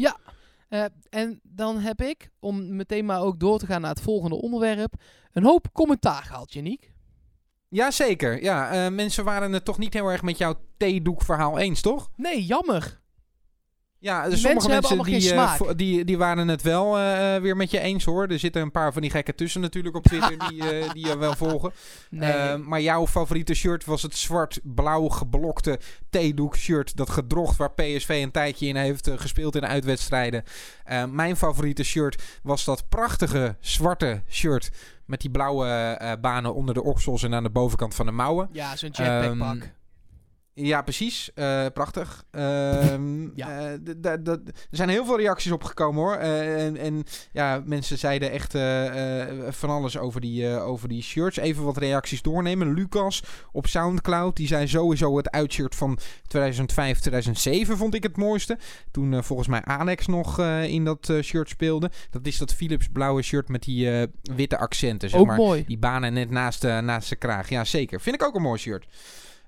Eh, 0.68 0.84
en 1.10 1.40
dan 1.42 1.78
heb 1.78 2.00
ik, 2.00 2.30
om 2.38 2.76
meteen 2.76 3.04
maar 3.04 3.20
ook 3.20 3.40
door 3.40 3.58
te 3.58 3.66
gaan 3.66 3.80
naar 3.80 3.90
het 3.90 4.00
volgende 4.00 4.36
onderwerp, 4.36 4.94
een 5.32 5.44
hoop 5.44 5.72
commentaar 5.72 6.22
gehaald, 6.22 6.52
Janiek. 6.52 6.92
Jazeker. 7.68 8.42
Ja, 8.42 8.70
eh, 8.70 8.92
mensen 8.92 9.24
waren 9.24 9.52
het 9.52 9.64
toch 9.64 9.78
niet 9.78 9.92
heel 9.92 10.08
erg 10.08 10.22
met 10.22 10.38
jouw 10.38 10.54
theedoekverhaal 10.76 11.58
eens, 11.58 11.80
toch? 11.80 12.10
Nee, 12.16 12.44
jammer. 12.44 13.00
Ja, 14.06 14.28
dus 14.28 14.40
sommige 14.40 14.68
mensen 14.68 15.02
die, 15.02 15.32
eh, 15.32 15.60
die, 15.76 16.04
die 16.04 16.18
waren 16.18 16.48
het 16.48 16.62
wel 16.62 16.96
eh, 16.96 17.34
eh, 17.34 17.42
weer 17.42 17.56
met 17.56 17.70
je 17.70 17.80
eens 17.80 18.04
hoor. 18.04 18.26
Er 18.26 18.38
zitten 18.38 18.62
een 18.62 18.70
paar 18.70 18.92
van 18.92 19.02
die 19.02 19.10
gekken 19.10 19.34
tussen 19.34 19.60
natuurlijk 19.60 19.96
op 19.96 20.02
Twitter 20.02 20.38
die, 20.48 20.62
die 20.92 21.06
je 21.06 21.18
wel 21.18 21.34
volgen. 21.34 21.72
Nee. 22.10 22.56
Maar 22.56 22.80
jouw 22.80 23.06
favoriete 23.06 23.54
shirt 23.54 23.84
was 23.84 24.02
het 24.02 24.16
zwart-blauw 24.16 25.08
geblokte 25.08 25.78
theedoek 26.10 26.56
shirt. 26.56 26.96
Dat 26.96 27.10
gedrocht 27.10 27.56
waar 27.56 27.72
PSV 27.72 28.20
een 28.22 28.30
tijdje 28.30 28.66
in 28.66 28.76
heeft 28.76 29.10
gespeeld 29.16 29.56
in 29.56 29.66
uitwedstrijden. 29.66 30.44
Mijn 31.08 31.36
favoriete 31.36 31.84
shirt 31.84 32.22
was 32.42 32.64
dat 32.64 32.88
prachtige 32.88 33.56
zwarte 33.60 34.22
shirt. 34.30 34.70
Met 35.04 35.20
die 35.20 35.30
blauwe 35.30 35.98
banen 36.20 36.54
onder 36.54 36.74
de 36.74 36.82
oksels 36.82 37.22
en 37.22 37.34
aan 37.34 37.42
de 37.42 37.50
bovenkant 37.50 37.94
van 37.94 38.06
de 38.06 38.12
mouwen. 38.12 38.48
ja, 38.52 38.76
zo'n 38.76 38.90
jetpackpak. 38.92 39.56
Ehm, 39.56 39.68
Ja, 40.58 40.82
precies. 40.82 41.30
Eh, 41.34 41.66
prachtig. 41.74 42.24
Ehm, 42.30 43.22
Ja. 43.34 43.48
eh, 43.48 44.28
er 44.28 44.40
zijn 44.70 44.88
heel 44.88 45.04
veel 45.04 45.16
reacties 45.16 45.52
op 45.52 45.64
gekomen 45.64 46.02
hoor. 46.02 46.14
Eh, 46.14 46.64
en, 46.66 46.76
en 46.76 47.04
ja, 47.32 47.62
mensen 47.64 47.98
zeiden 47.98 48.30
echt 48.30 48.52
van 49.56 49.70
alles 49.70 49.98
over 49.98 50.20
die, 50.20 50.48
over 50.48 50.88
die 50.88 51.02
shirts. 51.02 51.36
Even 51.36 51.64
wat 51.64 51.76
reacties 51.76 52.22
doornemen. 52.22 52.74
Lucas 52.74 53.22
op 53.52 53.66
Soundcloud, 53.66 54.36
die 54.36 54.46
zei 54.46 54.68
sowieso 54.68 55.16
het 55.16 55.30
uitshirt 55.30 55.74
van 55.74 55.98
2005, 56.26 56.98
2007 56.98 57.76
vond 57.76 57.94
ik 57.94 58.02
het 58.02 58.16
mooiste. 58.16 58.58
Toen 58.90 59.24
volgens 59.24 59.48
mij 59.48 59.64
Alex 59.64 60.06
nog 60.06 60.40
in 60.62 60.84
dat 60.84 61.12
shirt 61.22 61.48
speelde. 61.48 61.90
Dat 62.10 62.26
is 62.26 62.38
dat 62.38 62.54
Philips 62.54 62.88
blauwe 62.92 63.22
shirt 63.22 63.48
met 63.48 63.62
die 63.62 64.06
witte 64.34 64.58
accenten, 64.58 65.10
zeg 65.10 65.20
ook 65.20 65.26
maar. 65.26 65.36
mooi. 65.36 65.64
Die 65.66 65.78
banen 65.78 66.12
net 66.12 66.30
naast 66.30 66.60
de, 66.60 66.80
naast 66.82 67.08
de 67.08 67.16
kraag. 67.16 67.48
Ja, 67.48 67.64
zeker. 67.64 68.00
Vind 68.00 68.14
ik 68.14 68.22
ook 68.24 68.34
een 68.34 68.42
mooi 68.42 68.58
shirt. 68.58 68.86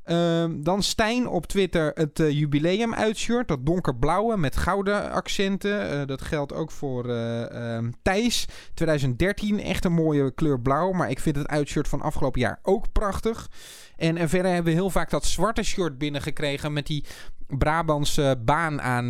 Ehm, 0.08 0.62
dan 0.62 0.82
Stijn 0.82 1.28
op 1.28 1.46
Twitter 1.46 1.90
het 1.94 2.20
eh, 2.20 2.30
jubileum 2.30 2.94
uitshirt. 2.94 3.48
Dat 3.48 3.66
donkerblauwe 3.66 4.36
met 4.36 4.56
gouden 4.56 5.10
accenten. 5.10 5.90
Eh, 5.90 6.06
dat 6.06 6.22
geldt 6.22 6.52
ook 6.52 6.70
voor 6.70 7.08
eh, 7.08 7.76
ehm, 7.76 7.90
Thijs. 8.02 8.46
2013 8.74 9.62
echt 9.62 9.84
een 9.84 9.92
mooie 9.92 10.34
kleur 10.34 10.60
blauw. 10.60 10.92
Maar 10.92 11.10
ik 11.10 11.20
vind 11.20 11.36
het 11.36 11.46
uitshirt 11.46 11.88
van 11.88 12.00
afgelopen 12.00 12.40
jaar 12.40 12.58
ook 12.62 12.92
prachtig. 12.92 13.48
En, 13.96 14.16
en 14.16 14.28
verder 14.28 14.52
hebben 14.52 14.72
we 14.72 14.78
heel 14.78 14.90
vaak 14.90 15.10
dat 15.10 15.24
zwarte 15.24 15.62
shirt 15.62 15.98
binnengekregen 15.98 16.72
met 16.72 16.86
die 16.86 17.04
Brabantse 17.46 18.40
baan 18.44 18.80
aan 18.80 19.08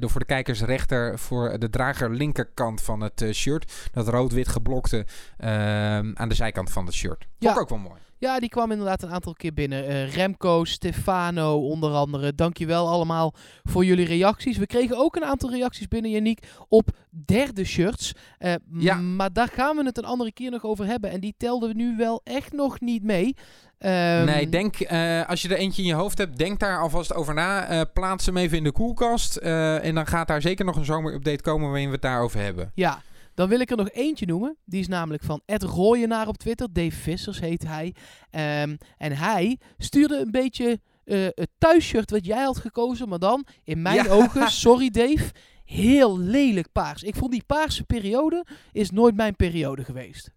de 0.00 0.08
voor 0.08 0.20
de 0.20 0.26
kijkers 0.26 0.62
rechter 0.62 1.18
voor 1.18 1.58
de 1.58 1.70
drager 1.70 2.10
linkerkant 2.10 2.82
van 2.82 3.00
het 3.00 3.24
shirt. 3.32 3.88
Dat 3.92 4.08
rood-wit 4.08 4.48
geblokte 4.48 5.06
ehm, 5.36 6.10
aan 6.14 6.28
de 6.28 6.34
zijkant 6.34 6.70
van 6.70 6.86
het 6.86 6.94
shirt. 6.94 7.26
Ja. 7.38 7.50
ik 7.50 7.60
ook 7.60 7.68
wel 7.68 7.78
mooi. 7.78 8.00
Ja, 8.18 8.38
die 8.40 8.48
kwam 8.48 8.70
inderdaad 8.70 9.02
een 9.02 9.10
aantal 9.10 9.32
keer 9.32 9.52
binnen. 9.52 9.86
Eh, 9.86 10.14
Remco, 10.14 10.64
Stefano 10.64 11.68
onder 11.68 11.92
andere. 11.92 12.34
Dankjewel 12.34 12.88
allemaal 12.88 13.34
voor 13.64 13.84
jullie 13.84 14.06
reacties. 14.06 14.56
We 14.58 14.66
kregen 14.66 14.96
ook 14.98 15.16
een 15.16 15.24
aantal 15.24 15.50
reacties 15.50 15.88
binnen, 15.88 16.10
Yannick, 16.10 16.38
op 16.68 16.88
derde 17.10 17.64
shirts. 17.64 18.12
Eh, 18.38 18.54
Ja. 18.78 18.94
Maar 18.94 19.32
daar 19.32 19.48
gaan 19.48 19.76
we 19.76 19.84
het 19.84 19.98
een 19.98 20.04
andere 20.04 20.32
keer 20.32 20.50
nog 20.50 20.64
over 20.64 20.86
hebben. 20.86 21.10
En 21.10 21.20
die 21.20 21.34
telden 21.36 21.68
we 21.68 21.74
nu 21.74 21.96
wel 21.96 22.20
echt 22.24 22.52
nog 22.52 22.80
niet 22.80 23.02
mee. 23.02 23.34
Ehm, 23.78 24.24
nee, 24.24 24.48
denk, 24.48 24.76
eh, 24.76 25.28
als 25.28 25.42
je 25.42 25.48
er 25.48 25.56
eentje 25.56 25.82
in 25.82 25.88
je 25.88 25.94
hoofd 25.94 26.18
hebt, 26.18 26.38
denk 26.38 26.58
daar 26.60 26.80
alvast 26.80 27.14
over 27.14 27.34
na. 27.34 27.84
Plaats 27.84 28.26
hem 28.26 28.36
even 28.36 28.56
in 28.56 28.64
de 28.64 28.72
koelkast. 28.72 29.36
en 29.36 29.94
dan 29.94 30.06
gaat 30.06 30.28
daar 30.28 30.40
zeker 30.42 30.64
nog 30.64 30.76
een 30.76 30.84
zomerupdate 30.84 31.42
komen 31.42 31.68
waarin 31.68 31.86
we 31.86 31.92
het 31.92 32.02
daarover 32.02 32.40
hebben. 32.40 32.70
Ja, 32.74 33.02
dan 33.36 33.48
wil 33.48 33.60
ik 33.60 33.70
er 33.70 33.76
nog 33.76 33.90
eentje 33.90 34.26
noemen. 34.26 34.56
Die 34.64 34.80
is 34.80 34.88
namelijk 34.88 35.22
van 35.22 35.40
Ed 35.44 35.62
Rooyenaar 35.62 36.28
op 36.28 36.36
Twitter. 36.36 36.72
Dave 36.72 36.96
Vissers 36.96 37.40
heet 37.40 37.62
hij. 37.66 37.94
Ehm, 38.30 38.76
en 38.98 39.12
hij 39.12 39.58
stuurde 39.78 40.18
een 40.18 40.30
beetje 40.30 40.80
eh, 41.04 41.26
het 41.34 41.48
thuisshirt 41.58 42.10
wat 42.10 42.24
jij 42.26 42.42
had 42.42 42.58
gekozen. 42.58 43.08
Maar 43.08 43.18
dan, 43.18 43.46
in 43.64 43.82
mijn 43.82 44.04
Ja. 44.04 44.10
ogen, 44.10 44.50
sorry 44.66 44.90
Dave, 44.90 45.32
heel 45.64 46.18
lelijk 46.18 46.72
paars. 46.72 47.02
Ik 47.02 47.14
vond 47.16 47.30
die 47.32 47.42
paarse 47.46 47.84
periode 47.84 48.44
is 48.72 48.90
nooit 48.90 49.16
mijn 49.16 49.36
periode 49.36 49.84
geweest. 49.84 50.30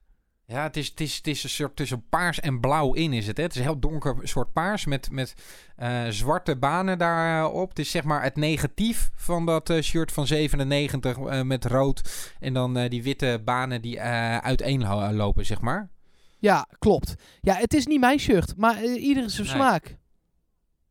Ja, 0.49 0.63
het 0.63 0.77
is, 0.77 0.88
het, 0.88 1.01
is, 1.01 1.15
het 1.17 1.27
is 1.27 1.43
een 1.43 1.49
soort 1.49 1.75
tussen 1.75 2.03
paars 2.09 2.39
en 2.39 2.59
blauw 2.59 2.93
in 2.93 3.13
is 3.13 3.27
het. 3.27 3.38
Hè? 3.38 3.43
Het 3.43 3.51
is 3.51 3.57
een 3.57 3.63
heel 3.63 3.79
donker 3.79 4.15
soort 4.23 4.53
paars 4.53 4.85
met, 4.85 5.12
met 5.12 5.33
eh, 5.75 6.07
zwarte 6.07 6.55
banen 6.55 6.97
daarop. 6.97 7.69
Het 7.69 7.79
is 7.79 7.91
zeg 7.91 8.03
maar 8.03 8.23
het 8.23 8.35
negatief 8.35 9.09
van 9.15 9.45
dat 9.45 9.69
eh, 9.69 9.81
shirt 9.81 10.12
van 10.12 10.27
97 10.27 11.17
eh, 11.17 11.41
met 11.41 11.65
rood. 11.65 12.33
En 12.39 12.53
dan 12.53 12.88
die 12.88 13.03
witte 13.03 13.41
banen 13.45 13.81
die 13.81 14.01
uiteenlopen, 14.41 15.45
zeg 15.45 15.62
maar. 15.62 15.89
Ja, 16.39 16.67
klopt. 16.79 17.15
Ja, 17.41 17.55
het 17.55 17.73
is 17.73 17.85
niet 17.85 17.99
mijn 17.99 18.19
shirt, 18.19 18.53
maar 18.57 18.75
eh, 18.77 19.03
ieder 19.03 19.29
zijn 19.29 19.47
Nee. 19.47 19.55
smaak. 19.55 19.97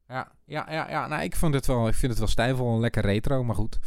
Ja, 0.08 0.32
ja, 0.48 0.66
ja, 0.70 0.90
ja. 0.90 1.06
Nou, 1.06 1.22
ik, 1.22 1.36
vond 1.36 1.54
het 1.54 1.66
wel, 1.66 1.88
ik 1.88 1.94
vind 1.94 2.10
het 2.10 2.20
wel 2.20 2.28
stijfel, 2.28 2.80
lekker 2.80 3.02
retro, 3.02 3.44
maar 3.44 3.54
goed. 3.54 3.78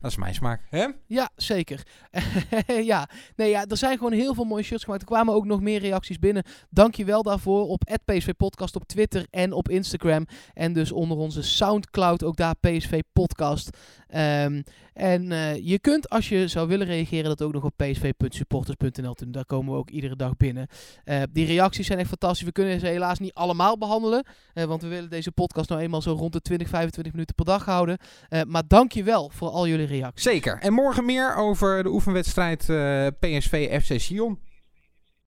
Dat 0.00 0.10
is 0.10 0.16
mijn 0.16 0.34
smaak. 0.34 0.62
Hè? 0.68 0.86
Ja, 1.06 1.30
zeker. 1.36 1.86
ja. 2.92 3.08
Nee, 3.36 3.50
ja, 3.50 3.66
er 3.66 3.76
zijn 3.76 3.96
gewoon 3.96 4.12
heel 4.12 4.34
veel 4.34 4.44
mooie 4.44 4.62
shirts 4.62 4.84
gemaakt. 4.84 5.02
Er 5.02 5.08
kwamen 5.08 5.34
ook 5.34 5.44
nog 5.44 5.60
meer 5.60 5.80
reacties 5.80 6.18
binnen. 6.18 6.44
Dank 6.70 6.94
je 6.94 7.04
wel 7.04 7.22
daarvoor 7.22 7.66
op 7.66 7.82
PSV 8.04 8.32
Podcast 8.36 8.76
op 8.76 8.84
Twitter 8.84 9.26
en 9.30 9.52
op 9.52 9.68
Instagram. 9.68 10.26
En 10.54 10.72
dus 10.72 10.92
onder 10.92 11.16
onze 11.16 11.42
Soundcloud 11.42 12.24
ook 12.24 12.36
daar 12.36 12.54
PSV 12.60 13.00
Podcast. 13.12 13.70
Ehm, 14.06 14.62
en 14.92 15.32
eh, 15.32 15.66
je 15.66 15.78
kunt, 15.78 16.08
als 16.08 16.28
je 16.28 16.48
zou 16.48 16.68
willen 16.68 16.86
reageren, 16.86 17.24
dat 17.24 17.42
ook 17.42 17.52
nog 17.52 17.64
op 17.64 17.72
psv.supporters.nl 17.76 19.14
doen. 19.14 19.30
Daar 19.30 19.44
komen 19.44 19.72
we 19.72 19.78
ook 19.78 19.90
iedere 19.90 20.16
dag 20.16 20.36
binnen. 20.36 20.66
Eh, 21.04 21.22
die 21.32 21.46
reacties 21.46 21.86
zijn 21.86 21.98
echt 21.98 22.08
fantastisch. 22.08 22.46
We 22.46 22.52
kunnen 22.52 22.80
ze 22.80 22.86
helaas 22.86 23.18
niet 23.18 23.34
allemaal 23.34 23.78
behandelen. 23.78 24.24
eh, 24.54 24.64
want 24.64 24.82
we 24.82 24.88
willen 24.88 25.10
deze 25.10 25.32
podcast 25.32 25.68
nou 25.68 25.80
eenmaal 25.80 26.02
zo 26.02 26.09
rond 26.12 26.32
de 26.32 26.40
20, 26.40 26.68
25 26.68 27.12
minuten 27.12 27.34
per 27.34 27.44
dag 27.44 27.64
houden. 27.64 27.98
Eh, 28.28 28.40
maar 28.46 28.62
dank 28.66 28.92
je 28.92 29.02
wel 29.02 29.30
voor 29.34 29.48
al 29.48 29.66
jullie 29.66 29.86
reacties. 29.86 30.22
Zeker. 30.22 30.58
En 30.60 30.72
morgen 30.72 31.04
meer 31.04 31.36
over 31.36 31.82
de 31.82 31.88
oefenwedstrijd 31.88 32.68
eh, 32.68 33.06
PSV 33.20 33.82
FC 33.82 34.00
Sion. 34.00 34.38